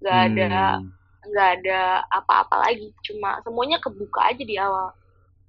nggak 0.00 0.18
ada 0.32 0.80
hmm. 0.80 0.88
nggak 1.28 1.50
ada 1.60 1.80
apa-apa 2.08 2.64
lagi 2.64 2.88
cuma 3.04 3.36
semuanya 3.44 3.76
kebuka 3.76 4.32
aja 4.32 4.40
di 4.40 4.56
awal 4.56 4.96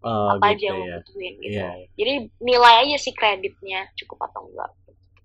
oh, 0.04 0.36
apa 0.36 0.52
gitu 0.52 0.68
aja 0.68 0.68
yang 0.68 0.80
ya. 0.84 0.96
butuhin 1.00 1.34
gitu 1.40 1.60
yeah. 1.64 1.74
jadi 1.96 2.14
nilai 2.44 2.76
aja 2.84 2.98
sih 3.00 3.16
kreditnya 3.16 3.88
cukup 3.96 4.28
atau 4.28 4.52
enggak 4.52 4.72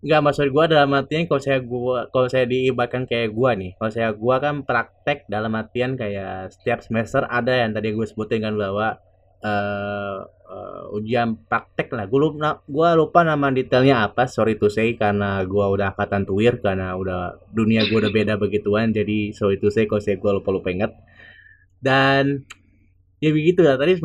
Enggak 0.04 0.20
maksud 0.22 0.46
gua 0.52 0.64
dalam 0.68 0.92
artian 0.92 1.24
kalau 1.24 1.42
saya 1.42 1.58
gua 1.64 2.06
kalau 2.12 2.28
saya 2.28 2.44
diibaratkan 2.44 3.08
kayak 3.08 3.32
gua 3.32 3.56
nih 3.56 3.72
kalau 3.80 3.92
saya 3.92 4.12
gua 4.12 4.36
kan 4.38 4.62
praktek 4.62 5.24
dalam 5.26 5.56
artian 5.56 5.96
kayak 5.96 6.52
setiap 6.52 6.84
semester 6.84 7.24
ada 7.26 7.64
yang 7.64 7.72
tadi 7.72 7.96
gue 7.96 8.06
sebutin 8.06 8.44
kan 8.44 8.54
bahwa 8.54 9.00
uh, 9.42 10.18
uh, 10.46 10.96
ujian 10.96 11.36
praktek 11.46 11.92
lah. 11.92 12.06
Gue 12.08 12.20
lupa, 12.22 12.62
gua 12.66 12.94
lupa 12.96 13.26
nama 13.26 13.50
detailnya 13.52 14.06
apa. 14.06 14.30
Sorry 14.30 14.56
to 14.56 14.70
say 14.72 14.94
karena 14.96 15.42
gue 15.44 15.64
udah 15.64 15.92
angkatan 15.94 16.22
tuir 16.24 16.58
karena 16.62 16.94
udah 16.96 17.42
dunia 17.50 17.84
gue 17.86 17.98
udah 17.98 18.12
beda 18.12 18.34
begituan. 18.40 18.94
Jadi 18.94 19.34
sorry 19.34 19.58
to 19.60 19.68
say 19.68 19.84
kalau 19.90 20.02
saya 20.02 20.16
gue 20.16 20.32
lupa 20.32 20.50
lupa 20.54 20.68
inget. 20.72 20.92
Dan 21.82 22.46
ya 23.20 23.30
begitu 23.34 23.60
lah. 23.62 23.76
Tadi 23.76 23.98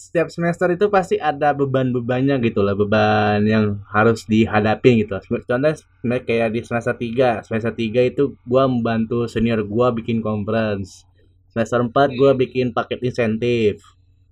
setiap 0.00 0.32
semester 0.32 0.72
itu 0.72 0.88
pasti 0.88 1.20
ada 1.20 1.52
beban-bebannya 1.52 2.40
gitu 2.40 2.64
lah. 2.64 2.72
Beban 2.72 3.44
yang 3.44 3.84
harus 3.92 4.24
dihadapi 4.24 5.04
gitu. 5.04 5.20
Contohnya 5.44 5.76
kayak 6.24 6.56
di 6.56 6.64
semester 6.64 6.96
3. 6.96 7.44
Semester 7.44 7.72
3 7.76 8.08
itu 8.08 8.32
gue 8.32 8.64
membantu 8.64 9.28
senior 9.28 9.60
gue 9.60 9.86
bikin 10.00 10.24
conference. 10.24 11.04
Semester 11.52 11.84
4 11.84 12.16
gue 12.16 12.30
bikin 12.48 12.72
paket 12.72 13.04
insentif 13.04 13.84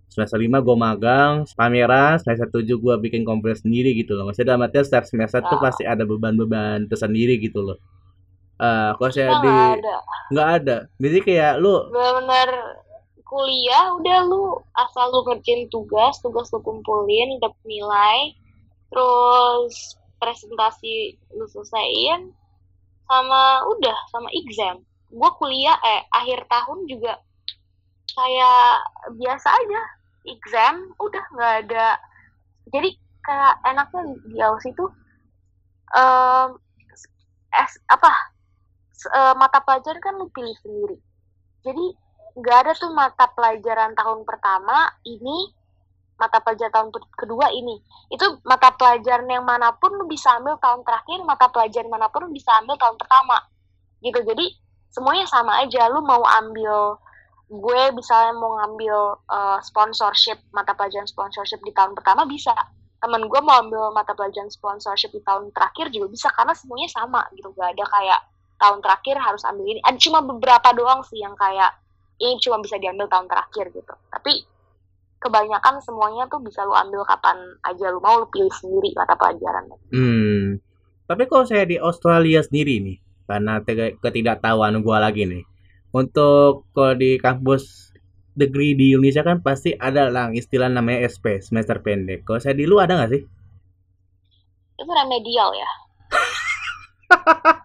semester 0.08 0.40
lima 0.40 0.58
gue 0.64 0.74
magang 0.74 1.44
pameran 1.54 2.16
semester 2.18 2.48
tujuh 2.48 2.80
gue 2.80 2.94
bikin 3.06 3.22
kompres 3.22 3.62
sendiri 3.62 3.92
gitu 3.94 4.16
loh 4.16 4.26
maksudnya 4.26 4.56
dalam 4.56 4.66
artian 4.66 4.82
setiap 4.82 5.04
semester 5.04 5.44
tuh 5.44 5.60
pasti 5.60 5.84
ada 5.84 6.02
beban-beban 6.08 6.88
tersendiri 6.88 7.36
gitu 7.38 7.62
loh 7.62 7.78
uh, 8.58 8.96
kalau 8.96 9.12
saya 9.12 9.36
di 9.38 9.54
nggak 10.34 10.48
ada 10.58 10.76
jadi 10.98 11.18
kayak 11.22 11.52
lu 11.60 11.92
benar 11.92 12.48
kuliah 13.28 13.92
udah 14.00 14.18
lu 14.24 14.56
asal 14.72 15.12
lu 15.12 15.20
ngerjain 15.28 15.68
tugas 15.68 16.16
tugas 16.24 16.48
lu 16.48 16.64
kumpulin 16.64 17.36
dapet 17.38 17.60
nilai 17.68 18.32
terus 18.88 20.00
presentasi 20.16 21.20
lu 21.36 21.44
selesaiin 21.46 22.32
sama 23.08 23.64
udah 23.68 23.98
sama 24.12 24.28
exam. 24.32 24.84
Gue 25.08 25.30
kuliah 25.40 25.76
eh 25.80 26.04
akhir 26.12 26.48
tahun 26.48 26.88
juga 26.88 27.20
kayak 28.12 28.72
biasa 29.16 29.48
aja 29.48 29.82
exam 30.28 30.74
udah 31.00 31.24
nggak 31.36 31.54
ada. 31.68 31.88
Jadi 32.68 32.90
kayak 33.24 33.54
enaknya 33.64 34.00
di 34.28 34.38
Aussie 34.40 34.72
itu 34.72 34.84
um, 35.96 36.48
es 37.52 37.72
apa 37.88 38.12
uh, 39.16 39.34
mata 39.36 39.60
pelajaran 39.64 40.00
kan 40.00 40.16
lu 40.16 40.28
pilih 40.32 40.56
sendiri. 40.60 40.96
Jadi 41.64 42.07
nggak 42.38 42.56
ada 42.64 42.72
tuh 42.78 42.94
mata 42.94 43.26
pelajaran 43.34 43.98
tahun 43.98 44.22
pertama 44.22 44.94
ini 45.02 45.50
mata 46.18 46.42
pelajaran 46.42 46.72
tahun 46.74 46.88
kedua 47.14 47.50
ini. 47.54 47.78
Itu 48.10 48.42
mata 48.42 48.74
pelajaran 48.74 49.30
yang 49.30 49.46
mana 49.46 49.70
pun 49.78 49.94
lu 49.94 50.10
bisa 50.10 50.34
ambil 50.38 50.58
tahun 50.58 50.82
terakhir 50.82 51.18
mata 51.22 51.46
pelajaran 51.50 51.88
mana 51.88 52.10
pun 52.10 52.26
lu 52.26 52.34
bisa 52.34 52.50
ambil 52.58 52.74
tahun 52.74 52.98
pertama. 52.98 53.38
Gitu 54.02 54.18
jadi 54.26 54.44
semuanya 54.90 55.26
sama 55.30 55.62
aja. 55.62 55.86
Lu 55.90 56.02
mau 56.02 56.22
ambil 56.26 56.98
gue 57.48 57.82
misalnya 57.96 58.36
mau 58.36 58.60
ngambil 58.60 59.24
uh, 59.24 59.58
sponsorship 59.64 60.36
mata 60.52 60.76
pelajaran 60.76 61.08
sponsorship 61.08 61.62
di 61.62 61.70
tahun 61.70 61.94
pertama 61.94 62.26
bisa. 62.26 62.52
Temen 62.98 63.30
gue 63.30 63.40
mau 63.40 63.62
ambil 63.62 63.94
mata 63.94 64.10
pelajaran 64.10 64.50
sponsorship 64.50 65.14
di 65.14 65.22
tahun 65.22 65.54
terakhir 65.54 65.94
juga 65.94 66.10
bisa 66.10 66.28
karena 66.34 66.52
semuanya 66.54 66.90
sama 66.90 67.22
gitu. 67.34 67.54
Gak 67.54 67.78
ada 67.78 67.84
kayak 67.94 68.20
tahun 68.58 68.78
terakhir 68.82 69.16
harus 69.22 69.42
ambil 69.46 69.70
ini. 69.70 69.80
Ada 69.86 69.98
cuma 70.02 70.18
beberapa 70.26 70.74
doang 70.74 71.06
sih 71.06 71.22
yang 71.22 71.38
kayak 71.38 71.78
ini 72.18 72.36
cuma 72.42 72.62
bisa 72.62 72.76
diambil 72.78 73.06
tahun 73.10 73.26
terakhir 73.26 73.70
gitu 73.74 73.94
tapi 74.10 74.44
kebanyakan 75.18 75.82
semuanya 75.82 76.30
tuh 76.30 76.38
bisa 76.42 76.62
lu 76.62 76.74
ambil 76.74 77.02
kapan 77.02 77.38
aja 77.66 77.90
lu 77.90 77.98
mau 77.98 78.22
lu 78.22 78.26
pilih 78.30 78.52
sendiri 78.54 78.94
mata 78.94 79.14
pelajaran 79.18 79.64
hmm 79.90 80.62
tapi 81.08 81.24
kalau 81.24 81.44
saya 81.48 81.64
di 81.64 81.80
Australia 81.80 82.44
sendiri 82.44 82.84
nih 82.84 82.98
karena 83.28 83.60
ketidaktahuan 84.02 84.78
gue 84.80 84.98
lagi 84.98 85.24
nih 85.24 85.44
untuk 85.92 86.68
kalau 86.76 86.94
di 86.94 87.16
kampus 87.16 87.88
degree 88.38 88.78
di 88.78 88.94
Indonesia 88.94 89.26
kan 89.26 89.42
pasti 89.42 89.74
ada 89.74 90.06
lah 90.06 90.30
istilah 90.30 90.70
namanya 90.70 91.10
SP 91.10 91.42
semester 91.42 91.82
pendek. 91.82 92.22
Kalau 92.22 92.38
saya 92.38 92.54
di 92.54 92.70
lu 92.70 92.78
ada 92.78 92.94
nggak 92.94 93.10
sih? 93.10 93.22
Itu 94.78 94.86
remedial 94.86 95.50
ya. 95.58 95.70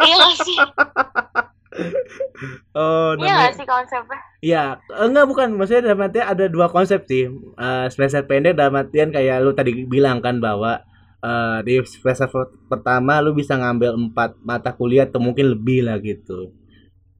iya 0.09 0.27
sih? 0.41 0.57
Oh, 2.75 3.15
iya 3.21 3.53
gak 3.53 3.55
sih 3.55 3.67
konsepnya? 3.69 4.19
Iya, 4.43 4.63
enggak 4.89 5.25
bukan. 5.29 5.47
Maksudnya 5.55 5.93
dalam 5.93 6.03
artian 6.03 6.25
ada 6.27 6.45
dua 6.49 6.67
konsep 6.67 7.05
sih. 7.05 7.29
Uh, 7.55 7.87
semester 7.87 8.25
pendek 8.25 8.57
dalam 8.57 8.73
artian 8.75 9.13
kayak 9.13 9.45
lu 9.45 9.53
tadi 9.55 9.85
bilang 9.85 10.19
kan 10.19 10.41
bahwa 10.41 10.81
uh, 11.23 11.63
di 11.63 11.79
semester 11.85 12.27
pertama 12.67 13.21
lu 13.21 13.31
bisa 13.37 13.55
ngambil 13.55 13.95
empat 13.95 14.35
mata 14.43 14.73
kuliah 14.75 15.05
atau 15.07 15.21
mungkin 15.21 15.53
lebih 15.55 15.85
lah 15.87 16.01
gitu 16.01 16.51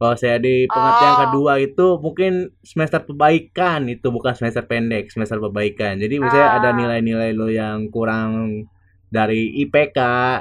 kalau 0.04 0.20
saya 0.20 0.36
di 0.36 0.68
pengertian 0.68 1.16
oh. 1.16 1.20
kedua 1.24 1.54
itu 1.64 1.86
mungkin 1.96 2.52
semester 2.60 3.00
perbaikan 3.08 3.88
itu 3.88 4.12
bukan 4.12 4.36
semester 4.36 4.68
pendek, 4.68 5.08
semester 5.08 5.40
perbaikan. 5.40 5.96
Jadi 5.96 6.20
misalnya 6.20 6.50
ah. 6.52 6.58
ada 6.60 6.70
nilai-nilai 6.76 7.32
lo 7.32 7.48
yang 7.48 7.88
kurang 7.88 8.68
dari 9.14 9.62
IPK, 9.62 10.00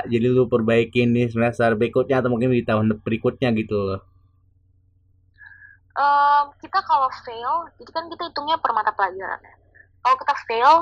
jadi 0.09 0.27
lu 0.33 0.49
perbaikin 0.49 1.13
nih 1.13 1.29
semester 1.29 1.77
berikutnya 1.77 2.25
atau 2.25 2.33
mungkin 2.33 2.57
di 2.57 2.65
tahun 2.65 2.97
berikutnya 3.05 3.53
gitu 3.53 3.77
loh. 3.77 4.01
Um, 5.93 6.57
kita 6.65 6.81
kalau 6.89 7.13
fail, 7.21 7.69
itu 7.77 7.93
kan 7.93 8.09
kita 8.09 8.33
hitungnya 8.33 8.57
per 8.57 8.73
mata 8.73 8.97
pelajaran. 8.97 9.37
Ya. 9.45 9.55
Kalau 10.01 10.17
kita 10.17 10.35
fail, 10.49 10.73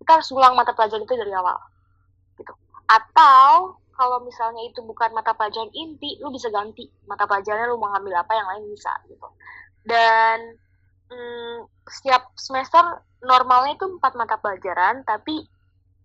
kita 0.00 0.10
harus 0.16 0.28
ulang 0.32 0.56
mata 0.56 0.72
pelajaran 0.72 1.04
itu 1.04 1.14
dari 1.20 1.36
awal. 1.36 1.60
Gitu. 2.40 2.56
Atau 2.88 3.76
kalau 3.98 4.22
misalnya 4.22 4.62
itu 4.64 4.80
bukan 4.86 5.10
mata 5.10 5.34
pelajaran 5.34 5.68
inti 5.74 6.22
lu 6.22 6.30
bisa 6.30 6.46
ganti 6.54 6.86
mata 7.10 7.26
pelajarannya 7.26 7.66
lu 7.66 7.82
mau 7.82 7.90
ngambil 7.90 8.22
apa 8.22 8.32
yang 8.38 8.46
lain 8.46 8.64
bisa 8.70 8.94
gitu 9.10 9.26
dan 9.82 10.54
hmm, 11.10 11.66
setiap 11.90 12.30
semester 12.38 13.02
normalnya 13.26 13.74
itu 13.74 13.90
empat 13.98 14.14
mata 14.14 14.38
pelajaran 14.38 15.02
tapi 15.02 15.50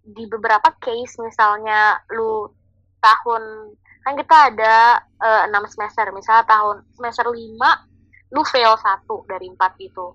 di 0.03 0.27
beberapa 0.27 0.75
case 0.83 1.15
misalnya 1.23 1.99
lu 2.11 2.51
tahun 2.99 3.73
kan 4.03 4.13
kita 4.19 4.37
ada 4.51 4.99
eh, 4.99 5.41
enam 5.47 5.63
uh, 5.63 5.71
semester 5.71 6.11
misalnya 6.11 6.43
tahun 6.43 6.83
semester 6.91 7.31
lima 7.31 7.87
lu 8.35 8.43
fail 8.43 8.75
satu 8.75 9.23
dari 9.31 9.47
empat 9.47 9.79
itu 9.79 10.11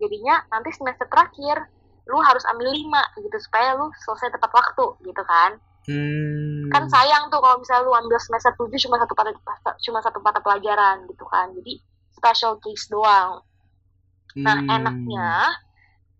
jadinya 0.00 0.40
nanti 0.48 0.72
semester 0.72 1.04
terakhir 1.08 1.68
lu 2.08 2.16
harus 2.24 2.44
ambil 2.48 2.72
lima 2.72 3.02
gitu 3.20 3.36
supaya 3.44 3.76
lu 3.76 3.92
selesai 4.08 4.32
tepat 4.32 4.50
waktu 4.56 4.86
gitu 5.04 5.22
kan 5.24 5.60
Hmm. 5.86 6.66
Kan 6.74 6.90
sayang 6.90 7.30
tuh 7.30 7.38
kalau 7.38 7.62
misalnya 7.62 7.86
lu 7.86 7.94
ambil 7.94 8.18
semester 8.18 8.50
7 8.58 8.74
cuma 8.74 8.98
satu 8.98 9.14
mata 9.14 9.70
cuma 9.78 9.98
satu 10.02 10.18
mata 10.18 10.42
pelajaran 10.42 11.06
gitu 11.06 11.22
kan. 11.30 11.54
Jadi 11.54 11.78
special 12.10 12.58
case 12.58 12.90
doang. 12.90 13.38
Nah, 14.36 14.56
hmm. 14.60 14.66
enaknya 14.66 15.30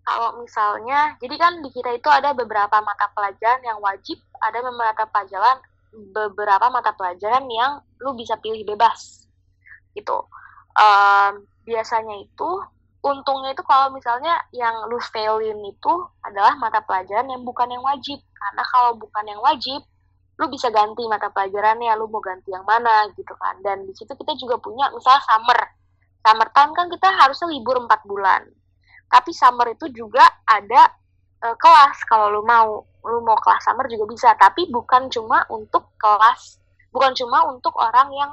kalau 0.06 0.38
misalnya 0.38 1.18
jadi 1.18 1.34
kan 1.34 1.58
di 1.66 1.70
kita 1.74 1.98
itu 1.98 2.06
ada 2.06 2.30
beberapa 2.30 2.78
mata 2.78 3.10
pelajaran 3.10 3.58
yang 3.66 3.82
wajib, 3.82 4.22
ada 4.38 4.62
mata 4.70 5.04
pelajaran 5.10 5.58
beberapa 6.14 6.70
mata 6.70 6.94
pelajaran 6.94 7.42
yang 7.50 7.82
lu 7.98 8.14
bisa 8.14 8.38
pilih 8.38 8.62
bebas. 8.62 9.26
Gitu. 9.98 10.18
Um, 10.78 11.42
biasanya 11.66 12.22
itu 12.22 12.50
untungnya 13.02 13.54
itu 13.54 13.62
kalau 13.66 13.90
misalnya 13.90 14.38
yang 14.54 14.86
lu 14.86 14.98
failin 15.10 15.58
itu 15.66 15.92
adalah 16.22 16.54
mata 16.58 16.78
pelajaran 16.86 17.26
yang 17.26 17.42
bukan 17.42 17.70
yang 17.70 17.82
wajib 17.82 18.18
karena 18.18 18.62
kalau 18.70 18.94
bukan 18.98 19.24
yang 19.26 19.40
wajib 19.42 19.82
lu 20.36 20.46
bisa 20.52 20.68
ganti 20.68 21.06
mata 21.08 21.32
pelajarannya 21.32 21.96
lu 21.96 22.10
mau 22.12 22.20
ganti 22.20 22.52
yang 22.52 22.66
mana 22.68 23.08
gitu 23.16 23.32
kan 23.40 23.56
dan 23.64 23.88
di 23.88 23.92
situ 23.96 24.12
kita 24.12 24.36
juga 24.36 24.60
punya 24.60 24.92
misalnya 24.92 25.22
summer 25.24 25.58
summer 26.20 26.48
time 26.52 26.72
kan 26.76 26.86
kita 26.92 27.08
harusnya 27.08 27.46
libur 27.48 27.80
4 27.80 27.88
bulan 28.04 28.42
tapi 29.06 29.30
summer 29.30 29.70
itu 29.72 29.86
juga 29.94 30.22
ada 30.46 30.90
uh, 31.42 31.56
kelas. 31.56 32.02
Kalau 32.06 32.30
lu 32.30 32.42
mau 32.42 32.82
lu 33.06 33.22
mau 33.22 33.38
kelas 33.38 33.62
summer 33.66 33.86
juga 33.86 34.04
bisa. 34.10 34.34
Tapi 34.34 34.68
bukan 34.70 35.08
cuma 35.10 35.46
untuk 35.50 35.94
kelas 35.98 36.58
bukan 36.90 37.12
cuma 37.12 37.44
untuk 37.52 37.76
orang 37.76 38.08
yang 38.16 38.32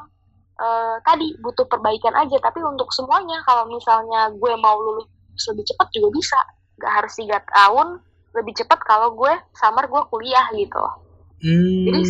uh, 0.57 0.95
tadi 1.05 1.37
butuh 1.39 1.65
perbaikan 1.69 2.13
aja. 2.17 2.37
Tapi 2.41 2.59
untuk 2.65 2.89
semuanya. 2.91 3.41
Kalau 3.45 3.69
misalnya 3.69 4.33
gue 4.33 4.53
mau 4.57 4.77
lulus 4.81 5.07
lebih 5.53 5.65
cepat 5.69 5.87
juga 5.93 6.09
bisa. 6.13 6.39
Gak 6.81 6.93
harus 7.03 7.13
tiga 7.15 7.37
tahun 7.53 8.01
lebih 8.33 8.53
cepat 8.57 8.81
kalau 8.81 9.13
gue 9.13 9.33
summer 9.53 9.85
gue 9.85 10.01
kuliah 10.09 10.49
gitu. 10.57 10.81
Hmm. 11.43 11.83
jadi 11.91 12.01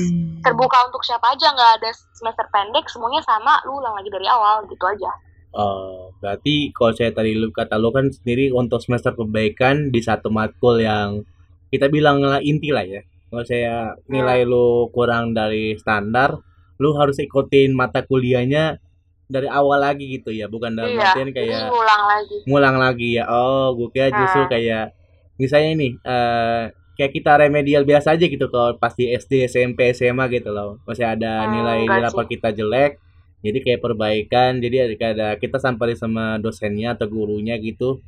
terbuka 0.45 0.78
untuk 0.88 1.02
siapa 1.02 1.34
aja. 1.34 1.52
Nggak 1.52 1.71
ada 1.82 1.89
semester 2.15 2.45
pendek 2.54 2.86
semuanya 2.88 3.19
sama. 3.26 3.60
Lu 3.65 3.82
ulang 3.82 3.97
lagi 3.97 4.08
dari 4.13 4.30
awal 4.30 4.63
gitu 4.69 4.86
aja 4.88 5.12
Oh, 5.53 6.09
berarti 6.17 6.73
kalau 6.73 6.97
saya 6.97 7.13
tadi 7.13 7.37
lu 7.37 7.53
kata 7.53 7.77
lu 7.77 7.93
kan 7.93 8.09
sendiri 8.09 8.49
untuk 8.49 8.81
semester 8.81 9.13
perbaikan 9.13 9.93
di 9.93 10.01
satu 10.01 10.33
matkul 10.33 10.81
yang 10.81 11.21
kita 11.69 11.93
bilang 11.93 12.25
inti 12.41 12.73
lah 12.73 12.85
ya. 12.85 13.05
Kalau 13.29 13.45
saya 13.45 13.93
nilai 14.09 14.45
hmm. 14.45 14.49
lu 14.49 14.89
kurang 14.89 15.37
dari 15.37 15.77
standar, 15.77 16.41
lu 16.81 16.97
harus 16.97 17.21
ikutin 17.21 17.73
mata 17.73 18.01
kuliahnya 18.01 18.81
dari 19.29 19.49
awal 19.49 19.81
lagi 19.81 20.19
gitu 20.19 20.29
ya 20.29 20.45
bukan 20.51 20.75
dalam 20.77 20.93
iya, 20.93 21.09
artian 21.09 21.31
kayak 21.31 21.71
ngulang 21.71 22.03
lagi 22.05 22.37
ngulang 22.45 22.77
lagi 22.77 23.09
ya 23.17 23.25
oh 23.31 23.73
gue 23.73 23.89
kira 23.89 24.11
nah. 24.11 24.17
justru 24.21 24.45
kayak 24.51 24.93
misalnya 25.39 25.69
ini 25.73 25.87
uh, 26.05 26.69
kayak 26.93 27.11
kita 27.15 27.31
remedial 27.41 27.87
biasa 27.87 28.13
aja 28.13 28.25
gitu 28.29 28.45
kalau 28.53 28.77
pasti 28.77 29.09
SD 29.09 29.49
SMP 29.49 29.95
SMA 29.97 30.29
gitu 30.29 30.53
loh 30.53 30.77
masih 30.85 31.07
ada 31.07 31.47
hmm, 31.47 31.49
nilai 31.49 31.79
nilai 31.87 32.05
apa 32.05 32.23
kita 32.29 32.53
jelek 32.53 33.01
jadi 33.43 33.60
kayak 33.60 33.82
perbaikan 33.84 34.63
jadi 34.63 34.95
ada 34.95 35.27
kita 35.36 35.60
sampai 35.60 35.99
sama 35.99 36.39
dosennya 36.39 36.95
atau 36.95 37.12
gurunya 37.12 37.60
gitu 37.60 37.99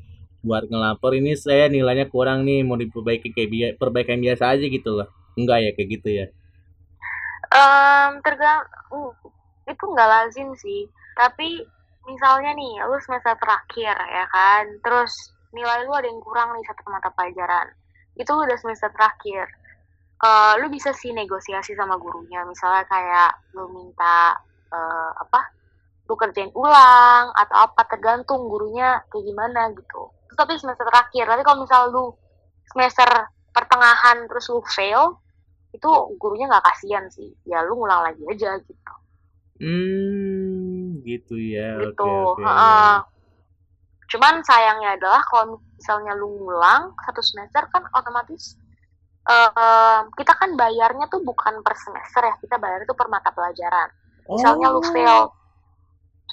buat 0.45 0.69
ngelapor 0.69 1.17
ini 1.17 1.34
saya 1.34 1.65
nilainya 1.65 2.06
kurang 2.06 2.45
nih 2.45 2.62
mau 2.62 2.78
diperbaiki 2.78 3.34
kayak 3.34 3.82
perbaikan 3.82 4.21
biasa 4.21 4.54
aja 4.54 4.65
gitu 4.69 5.02
loh. 5.02 5.10
Enggak 5.34 5.65
ya 5.65 5.71
kayak 5.74 5.89
gitu 5.89 6.10
ya? 6.13 6.26
Um, 7.50 8.21
tergang 8.21 8.62
uh, 8.93 9.12
itu 9.65 9.84
nggak 9.84 10.08
lazim 10.08 10.54
sih. 10.54 10.86
Tapi 11.17 11.65
misalnya 12.06 12.54
nih 12.54 12.86
lu 12.86 13.02
semester 13.02 13.34
terakhir 13.41 13.98
ya 13.98 14.30
kan 14.30 14.69
terus 14.86 15.34
nilai 15.50 15.82
lu 15.89 15.98
ada 15.98 16.06
yang 16.06 16.21
kurang 16.21 16.54
nih 16.54 16.63
satu 16.69 16.86
mata 16.93 17.10
pelajaran. 17.17 17.74
Itu 18.13 18.38
udah 18.38 18.56
semester 18.62 18.93
terakhir. 18.93 19.50
Uh, 20.21 20.56
lu 20.62 20.71
bisa 20.71 20.93
sih 20.93 21.10
negosiasi 21.12 21.74
sama 21.74 21.98
gurunya. 21.98 22.45
Misalnya 22.45 22.86
kayak 22.86 23.34
lu 23.58 23.65
minta 23.74 24.38
uh, 24.76 25.12
apa 25.16 25.56
lu 26.06 26.14
kerjain 26.20 26.52
ulang 26.54 27.34
atau 27.34 27.58
apa 27.66 27.82
tergantung 27.90 28.46
gurunya 28.52 29.02
kayak 29.10 29.26
gimana 29.26 29.72
gitu. 29.74 30.12
Tapi 30.36 30.60
semester 30.60 30.86
terakhir 30.86 31.26
tapi 31.26 31.42
kalau 31.42 31.64
misal 31.64 31.82
lu 31.90 32.06
semester 32.70 33.08
pertengahan 33.56 34.28
terus 34.28 34.52
lu 34.52 34.62
fail 34.68 35.18
itu 35.74 35.90
gurunya 36.20 36.46
nggak 36.52 36.66
kasihan 36.68 37.08
sih. 37.10 37.34
Ya 37.48 37.66
lu 37.66 37.80
ngulang 37.80 38.06
lagi 38.06 38.22
aja 38.30 38.60
gitu. 38.62 38.94
Hmm 39.58 41.02
gitu 41.02 41.40
ya. 41.40 41.80
Gitu 41.80 41.96
okay, 41.98 42.44
okay. 42.44 42.46
Uh, 42.46 43.00
cuman 44.14 44.46
sayangnya 44.46 44.94
adalah 45.02 45.26
kalau 45.26 45.58
misalnya 45.58 46.14
lu 46.14 46.30
ngulang 46.38 46.94
satu 47.02 47.22
semester 47.26 47.66
kan 47.74 47.82
otomatis 47.98 48.54
uh, 49.26 50.06
kita 50.14 50.34
kan 50.38 50.54
bayarnya 50.54 51.10
tuh 51.10 51.22
bukan 51.26 51.62
per 51.66 51.74
semester 51.78 52.22
ya 52.22 52.36
kita 52.38 52.56
bayar 52.62 52.86
itu 52.86 52.94
per 52.94 53.10
mata 53.10 53.34
pelajaran 53.34 53.90
misalnya 54.30 54.68
oh. 54.72 54.74
lu 54.80 54.82
fail 54.90 55.20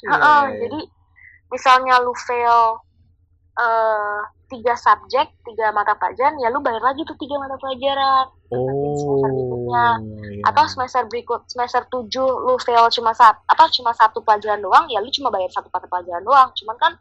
yeah. 0.04 0.12
uh, 0.12 0.16
uh, 0.16 0.42
jadi 0.48 0.80
misalnya 1.52 1.94
lu 2.00 2.14
fail 2.16 2.80
uh, 3.60 4.20
tiga 4.52 4.76
subjek 4.76 5.32
tiga 5.48 5.72
mata 5.72 5.96
pelajaran 5.96 6.36
ya 6.40 6.52
lu 6.52 6.60
bayar 6.60 6.84
lagi 6.84 7.04
tuh 7.08 7.16
tiga 7.16 7.40
mata 7.40 7.56
pelajaran 7.56 8.28
oh, 8.52 8.96
semester 9.00 9.28
berikutnya 9.32 9.86
iya. 10.28 10.44
atau 10.44 10.64
semester 10.68 11.02
berikut 11.08 11.40
semester 11.48 11.82
tujuh 11.88 12.28
lu 12.28 12.60
fail 12.60 12.84
cuma 12.92 13.16
satu 13.16 13.40
apa 13.48 13.64
cuma 13.72 13.96
satu 13.96 14.20
pelajaran 14.20 14.60
doang 14.60 14.84
ya 14.92 15.00
lu 15.00 15.08
cuma 15.08 15.32
bayar 15.32 15.48
satu 15.48 15.72
mata 15.72 15.88
pelajaran 15.88 16.20
doang 16.20 16.52
cuman 16.52 16.76
kan 16.76 16.92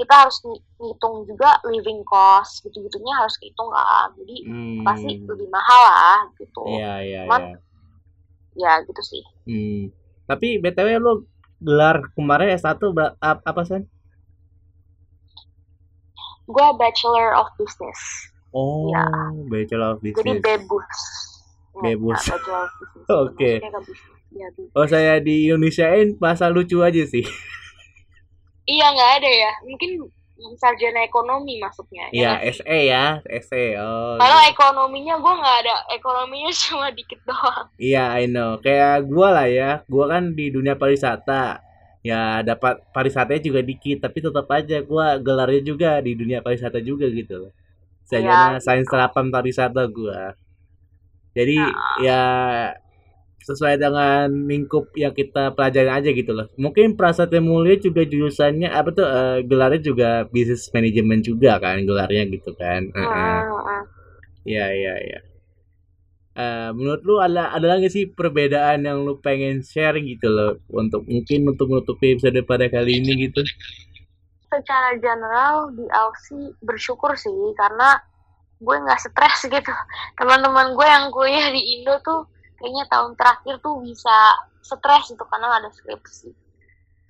kita 0.00 0.14
harus 0.16 0.40
ngitung 0.80 1.28
juga 1.28 1.60
living 1.68 2.00
cost 2.08 2.64
gitu 2.64 2.80
gitunya 2.84 3.12
harus 3.16 3.36
hitung 3.40 3.68
kan 3.68 4.08
jadi 4.16 4.36
hmm. 4.48 4.80
pasti 4.84 5.12
lebih 5.24 5.48
mahal 5.52 5.80
lah 5.88 6.20
gitu 6.40 6.64
iya 6.72 6.92
iya 7.04 7.20
cuman 7.28 7.42
ya. 8.56 8.76
ya 8.80 8.84
gitu 8.88 9.02
sih 9.04 9.24
hmm. 9.48 9.99
Tapi 10.30 10.62
btw 10.62 11.02
lu 11.02 11.26
gelar 11.58 12.06
kemarin 12.14 12.54
S1 12.54 12.78
apa 13.18 13.62
sih 13.66 13.82
gue 16.50 16.66
Bachelor 16.76 17.38
of 17.38 17.48
Business. 17.54 18.00
Oh, 18.50 18.90
ya. 18.90 19.06
Bachelor 19.46 19.96
of 19.96 19.98
Business. 20.02 20.26
Jadi 20.26 20.42
bebus. 20.42 20.98
Bebus. 21.78 22.22
Ya, 22.26 22.36
Oke. 23.22 23.30
Okay. 23.30 23.56
Ya, 24.30 24.46
oh 24.78 24.86
saya 24.86 25.18
di 25.18 25.50
Indonesiain 25.50 26.14
bahasa 26.14 26.46
lucu 26.46 26.78
aja 26.86 27.02
sih. 27.02 27.26
iya 28.70 28.86
nggak 28.94 29.12
ada 29.18 29.30
ya. 29.30 29.52
Mungkin 29.66 29.90
sarjana 30.56 31.04
ekonomi 31.04 31.60
masuknya. 31.60 32.08
Iya 32.10 32.40
ya, 32.40 32.52
SE 32.52 32.78
ya, 32.86 33.04
SE. 33.44 33.64
Oh. 33.76 34.16
Kalau 34.16 34.40
ekonominya 34.48 35.14
gue 35.20 35.32
nggak 35.40 35.56
ada, 35.64 35.74
ekonominya 35.92 36.50
cuma 36.66 36.88
dikit 36.92 37.20
doang. 37.28 37.66
Iya, 37.76 38.04
I 38.20 38.26
know. 38.28 38.58
Kayak 38.60 39.08
gue 39.08 39.28
lah 39.28 39.48
ya, 39.48 39.70
gue 39.84 40.04
kan 40.08 40.32
di 40.32 40.46
dunia 40.48 40.74
pariwisata 40.76 41.70
ya 42.00 42.40
dapat 42.40 42.80
pariwisatanya 42.96 43.42
juga 43.44 43.60
dikit 43.60 44.00
tapi 44.00 44.24
tetap 44.24 44.48
aja 44.48 44.80
gue 44.80 45.06
gelarnya 45.20 45.60
juga 45.60 46.00
di 46.00 46.16
dunia 46.16 46.40
pariwisata 46.40 46.80
juga 46.80 47.04
gitu 47.12 47.52
saya 48.08 48.24
ya, 48.24 48.40
sains 48.56 48.88
terapan 48.88 49.28
pariwisata 49.28 49.84
gue 49.84 50.20
jadi 51.36 51.60
nah. 51.60 51.96
ya 52.00 52.22
sesuai 53.40 53.80
dengan 53.80 54.28
lingkup 54.46 54.92
yang 54.94 55.16
kita 55.16 55.56
pelajari 55.56 55.90
aja 55.90 56.10
gitu 56.12 56.32
loh. 56.36 56.46
Mungkin 56.60 56.94
Prasetya 56.94 57.40
Mulia 57.40 57.80
juga 57.80 58.04
jurusannya 58.04 58.68
apa 58.68 58.88
tuh 58.92 59.06
uh, 59.08 59.38
gelarnya 59.44 59.80
juga 59.80 60.08
bisnis 60.28 60.68
manajemen 60.70 61.24
juga 61.24 61.56
kan 61.56 61.80
gelarnya 61.82 62.28
gitu 62.28 62.52
kan. 62.54 62.88
Uh 62.92 63.00
-uh. 63.00 63.08
Uh, 63.08 63.60
uh. 63.64 63.82
ya 64.44 64.68
ya 64.72 64.94
ya 65.00 65.20
uh, 66.40 66.70
menurut 66.74 67.02
lu 67.04 67.16
ada 67.18 67.50
ada 67.52 67.66
lagi 67.76 67.88
sih 67.90 68.04
perbedaan 68.10 68.86
yang 68.86 69.02
lu 69.02 69.18
pengen 69.18 69.60
share 69.64 69.98
gitu 70.00 70.30
loh 70.30 70.60
untuk 70.70 71.04
mungkin 71.06 71.48
untuk 71.48 71.66
menutupi 71.70 72.16
episode 72.16 72.40
pada 72.46 72.66
kali 72.70 73.02
ini 73.02 73.30
gitu? 73.30 73.42
Secara 74.50 74.98
general 74.98 75.70
di 75.74 75.86
Aussie 75.86 76.54
bersyukur 76.62 77.14
sih 77.14 77.54
karena 77.54 78.02
gue 78.60 78.76
nggak 78.76 79.00
stres 79.00 79.46
gitu. 79.54 79.74
Teman-teman 80.18 80.74
gue 80.74 80.86
yang 80.86 81.06
kuliah 81.14 81.48
di 81.54 81.62
Indo 81.78 81.98
tuh 82.02 82.26
kayaknya 82.60 82.84
tahun 82.92 83.16
terakhir 83.16 83.56
tuh 83.64 83.80
bisa 83.80 84.36
stres 84.60 85.08
itu 85.08 85.24
karena 85.24 85.48
ada 85.48 85.72
skripsi. 85.72 86.28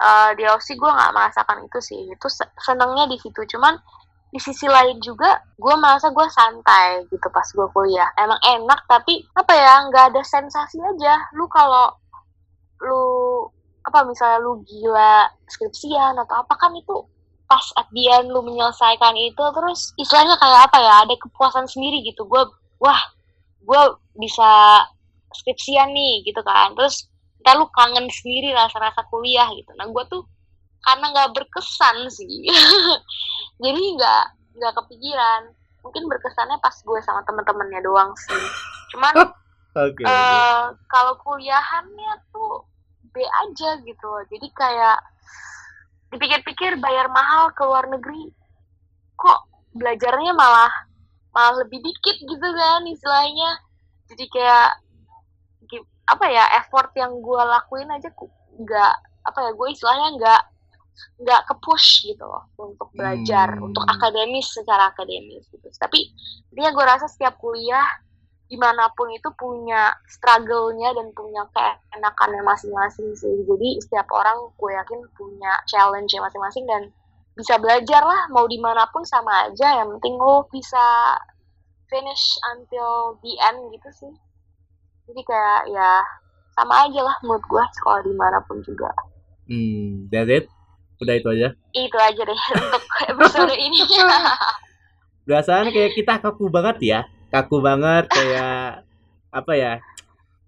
Uh, 0.01 0.33
di 0.33 0.49
Aussie 0.49 0.81
gue 0.81 0.89
nggak 0.89 1.13
merasakan 1.13 1.67
itu 1.67 1.79
sih. 1.83 2.01
Itu 2.09 2.31
senengnya 2.63 3.11
di 3.11 3.19
situ. 3.21 3.43
Cuman 3.51 3.77
di 4.31 4.39
sisi 4.39 4.71
lain 4.71 5.03
juga 5.03 5.43
gue 5.59 5.75
merasa 5.75 6.15
gue 6.15 6.27
santai 6.31 7.05
gitu 7.11 7.27
pas 7.35 7.45
gue 7.45 7.67
kuliah. 7.75 8.09
Emang 8.17 8.39
enak 8.47 8.87
tapi 8.87 9.27
apa 9.35 9.53
ya 9.53 9.91
nggak 9.91 10.15
ada 10.15 10.23
sensasi 10.23 10.79
aja. 10.81 11.19
Lu 11.35 11.51
kalau 11.51 11.93
lu 12.81 13.03
apa 13.85 14.07
misalnya 14.07 14.39
lu 14.41 14.63
gila 14.65 15.29
skripsian 15.51 16.15
atau 16.17 16.47
apa 16.47 16.55
kan 16.57 16.73
itu 16.79 17.05
pas 17.51 17.65
at 17.75 17.91
the 17.91 18.07
end 18.07 18.31
lu 18.31 18.41
menyelesaikan 18.47 19.19
itu 19.19 19.43
terus 19.53 19.91
istilahnya 19.99 20.39
kayak 20.39 20.71
apa 20.71 20.79
ya 20.79 20.95
ada 21.05 21.15
kepuasan 21.19 21.67
sendiri 21.67 22.01
gitu. 22.07 22.25
Gue 22.25 22.47
wah 22.79 23.03
gue 23.61 23.83
bisa 24.17 24.87
skripsian 25.35 25.91
nih 25.93 26.27
gitu 26.27 26.41
kan. 26.43 26.75
Terus 26.75 27.07
kita 27.41 27.57
lu 27.57 27.67
kangen 27.73 28.07
sendiri 28.11 28.53
rasa-rasa 28.53 29.07
kuliah 29.09 29.49
gitu. 29.57 29.73
Nah 29.79 29.89
gue 29.89 30.05
tuh 30.11 30.23
karena 30.81 31.13
nggak 31.13 31.37
berkesan 31.37 32.09
sih 32.09 32.49
jadi 33.65 33.81
nggak 33.97 34.23
nggak 34.61 34.73
kepikiran. 34.83 35.43
Mungkin 35.81 36.05
berkesannya 36.09 36.61
pas 36.61 36.77
gue 36.77 37.01
sama 37.01 37.25
temen-temennya 37.25 37.81
doang 37.85 38.13
sih. 38.17 38.45
Cuman 38.93 39.15
okay, 39.89 40.05
uh, 40.05 40.77
kalau 40.89 41.17
kuliahannya 41.25 42.13
tuh 42.35 42.69
B 43.11 43.19
aja 43.27 43.75
gitu 43.83 44.11
jadi 44.31 44.47
kayak 44.55 44.99
dipikir-pikir 46.15 46.79
bayar 46.79 47.11
mahal 47.11 47.51
ke 47.51 47.63
luar 47.67 47.91
negeri 47.91 48.31
kok 49.19 49.51
belajarnya 49.75 50.31
malah 50.31 50.71
malah 51.31 51.63
lebih 51.63 51.79
dikit 51.83 52.17
gitu 52.19 52.49
kan 52.55 52.83
istilahnya. 52.87 53.51
Jadi 54.11 54.25
kayak 54.35 54.71
apa 56.11 56.27
ya 56.27 56.45
effort 56.59 56.91
yang 56.99 57.23
gue 57.23 57.43
lakuin 57.43 57.91
aja 57.95 58.11
nggak 58.61 58.95
apa 59.27 59.39
ya 59.47 59.51
gue 59.55 59.69
istilahnya 59.71 60.09
nggak 60.19 60.43
nggak 61.23 61.41
ke 61.49 61.55
push 61.65 62.05
gitu 62.05 62.25
loh 62.27 62.51
untuk 62.59 62.93
belajar 62.93 63.57
hmm. 63.57 63.73
untuk 63.73 63.85
akademis 63.89 64.53
secara 64.53 64.93
akademis 64.93 65.47
gitu 65.49 65.71
tapi 65.79 66.13
dia 66.53 66.75
gue 66.75 66.85
rasa 66.85 67.07
setiap 67.09 67.39
kuliah 67.41 67.87
di 68.51 68.59
mana 68.59 68.91
pun 68.99 69.07
itu 69.15 69.31
punya 69.39 69.95
struggle-nya 70.11 70.91
dan 70.91 71.15
punya 71.15 71.47
keenakannya 71.55 72.43
masing-masing 72.43 73.15
sih. 73.15 73.47
Jadi 73.47 73.79
setiap 73.79 74.11
orang 74.11 74.51
gue 74.59 74.75
yakin 74.75 75.07
punya 75.15 75.55
challenge 75.71 76.11
masing-masing 76.19 76.67
dan 76.67 76.91
bisa 77.39 77.55
belajar 77.63 78.03
lah 78.03 78.27
mau 78.35 78.51
di 78.51 78.59
mana 78.59 78.91
pun 78.91 79.07
sama 79.07 79.47
aja. 79.47 79.79
Yang 79.79 80.03
penting 80.03 80.19
lo 80.19 80.51
bisa 80.51 80.83
finish 81.87 82.35
until 82.51 83.23
the 83.23 83.39
end 83.39 83.71
gitu 83.71 83.89
sih. 83.95 84.13
Jadi 85.11 85.23
kayak 85.27 85.61
ya 85.75 85.91
sama 86.55 86.87
aja 86.87 87.01
lah 87.03 87.17
menurut 87.27 87.43
gue 87.51 87.65
sekolah 87.83 88.01
di 88.07 88.15
mana 88.15 88.39
pun 88.47 88.63
juga. 88.63 88.95
Hmm, 89.51 90.07
that's 90.07 90.31
it? 90.31 90.47
Udah 91.03 91.15
itu 91.19 91.29
aja? 91.35 91.49
Itu 91.75 91.99
aja 91.99 92.23
deh 92.23 92.41
untuk 92.63 92.85
episode 93.11 93.55
ini. 93.59 93.83
Biasanya 95.29 95.75
kayak 95.75 95.93
kita 95.99 96.23
kaku 96.23 96.47
banget 96.47 96.79
ya 96.83 97.01
kaku 97.31 97.63
banget 97.63 98.11
kayak 98.11 98.83
apa 99.31 99.53
ya 99.55 99.73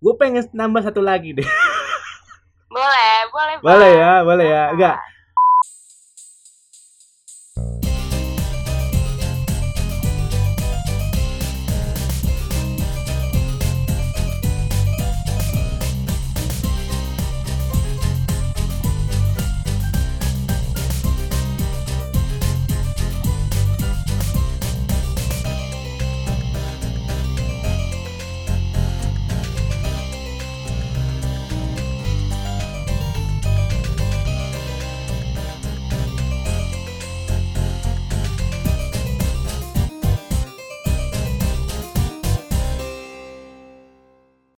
gue 0.02 0.14
pengen 0.18 0.42
nambah 0.50 0.82
satu 0.82 0.98
lagi 0.98 1.30
deh 1.30 1.46
boleh 2.74 3.14
boleh 3.30 3.54
boleh 3.62 3.92
ya 3.94 4.12
boleh 4.26 4.46
ya 4.50 4.64
enggak 4.74 4.96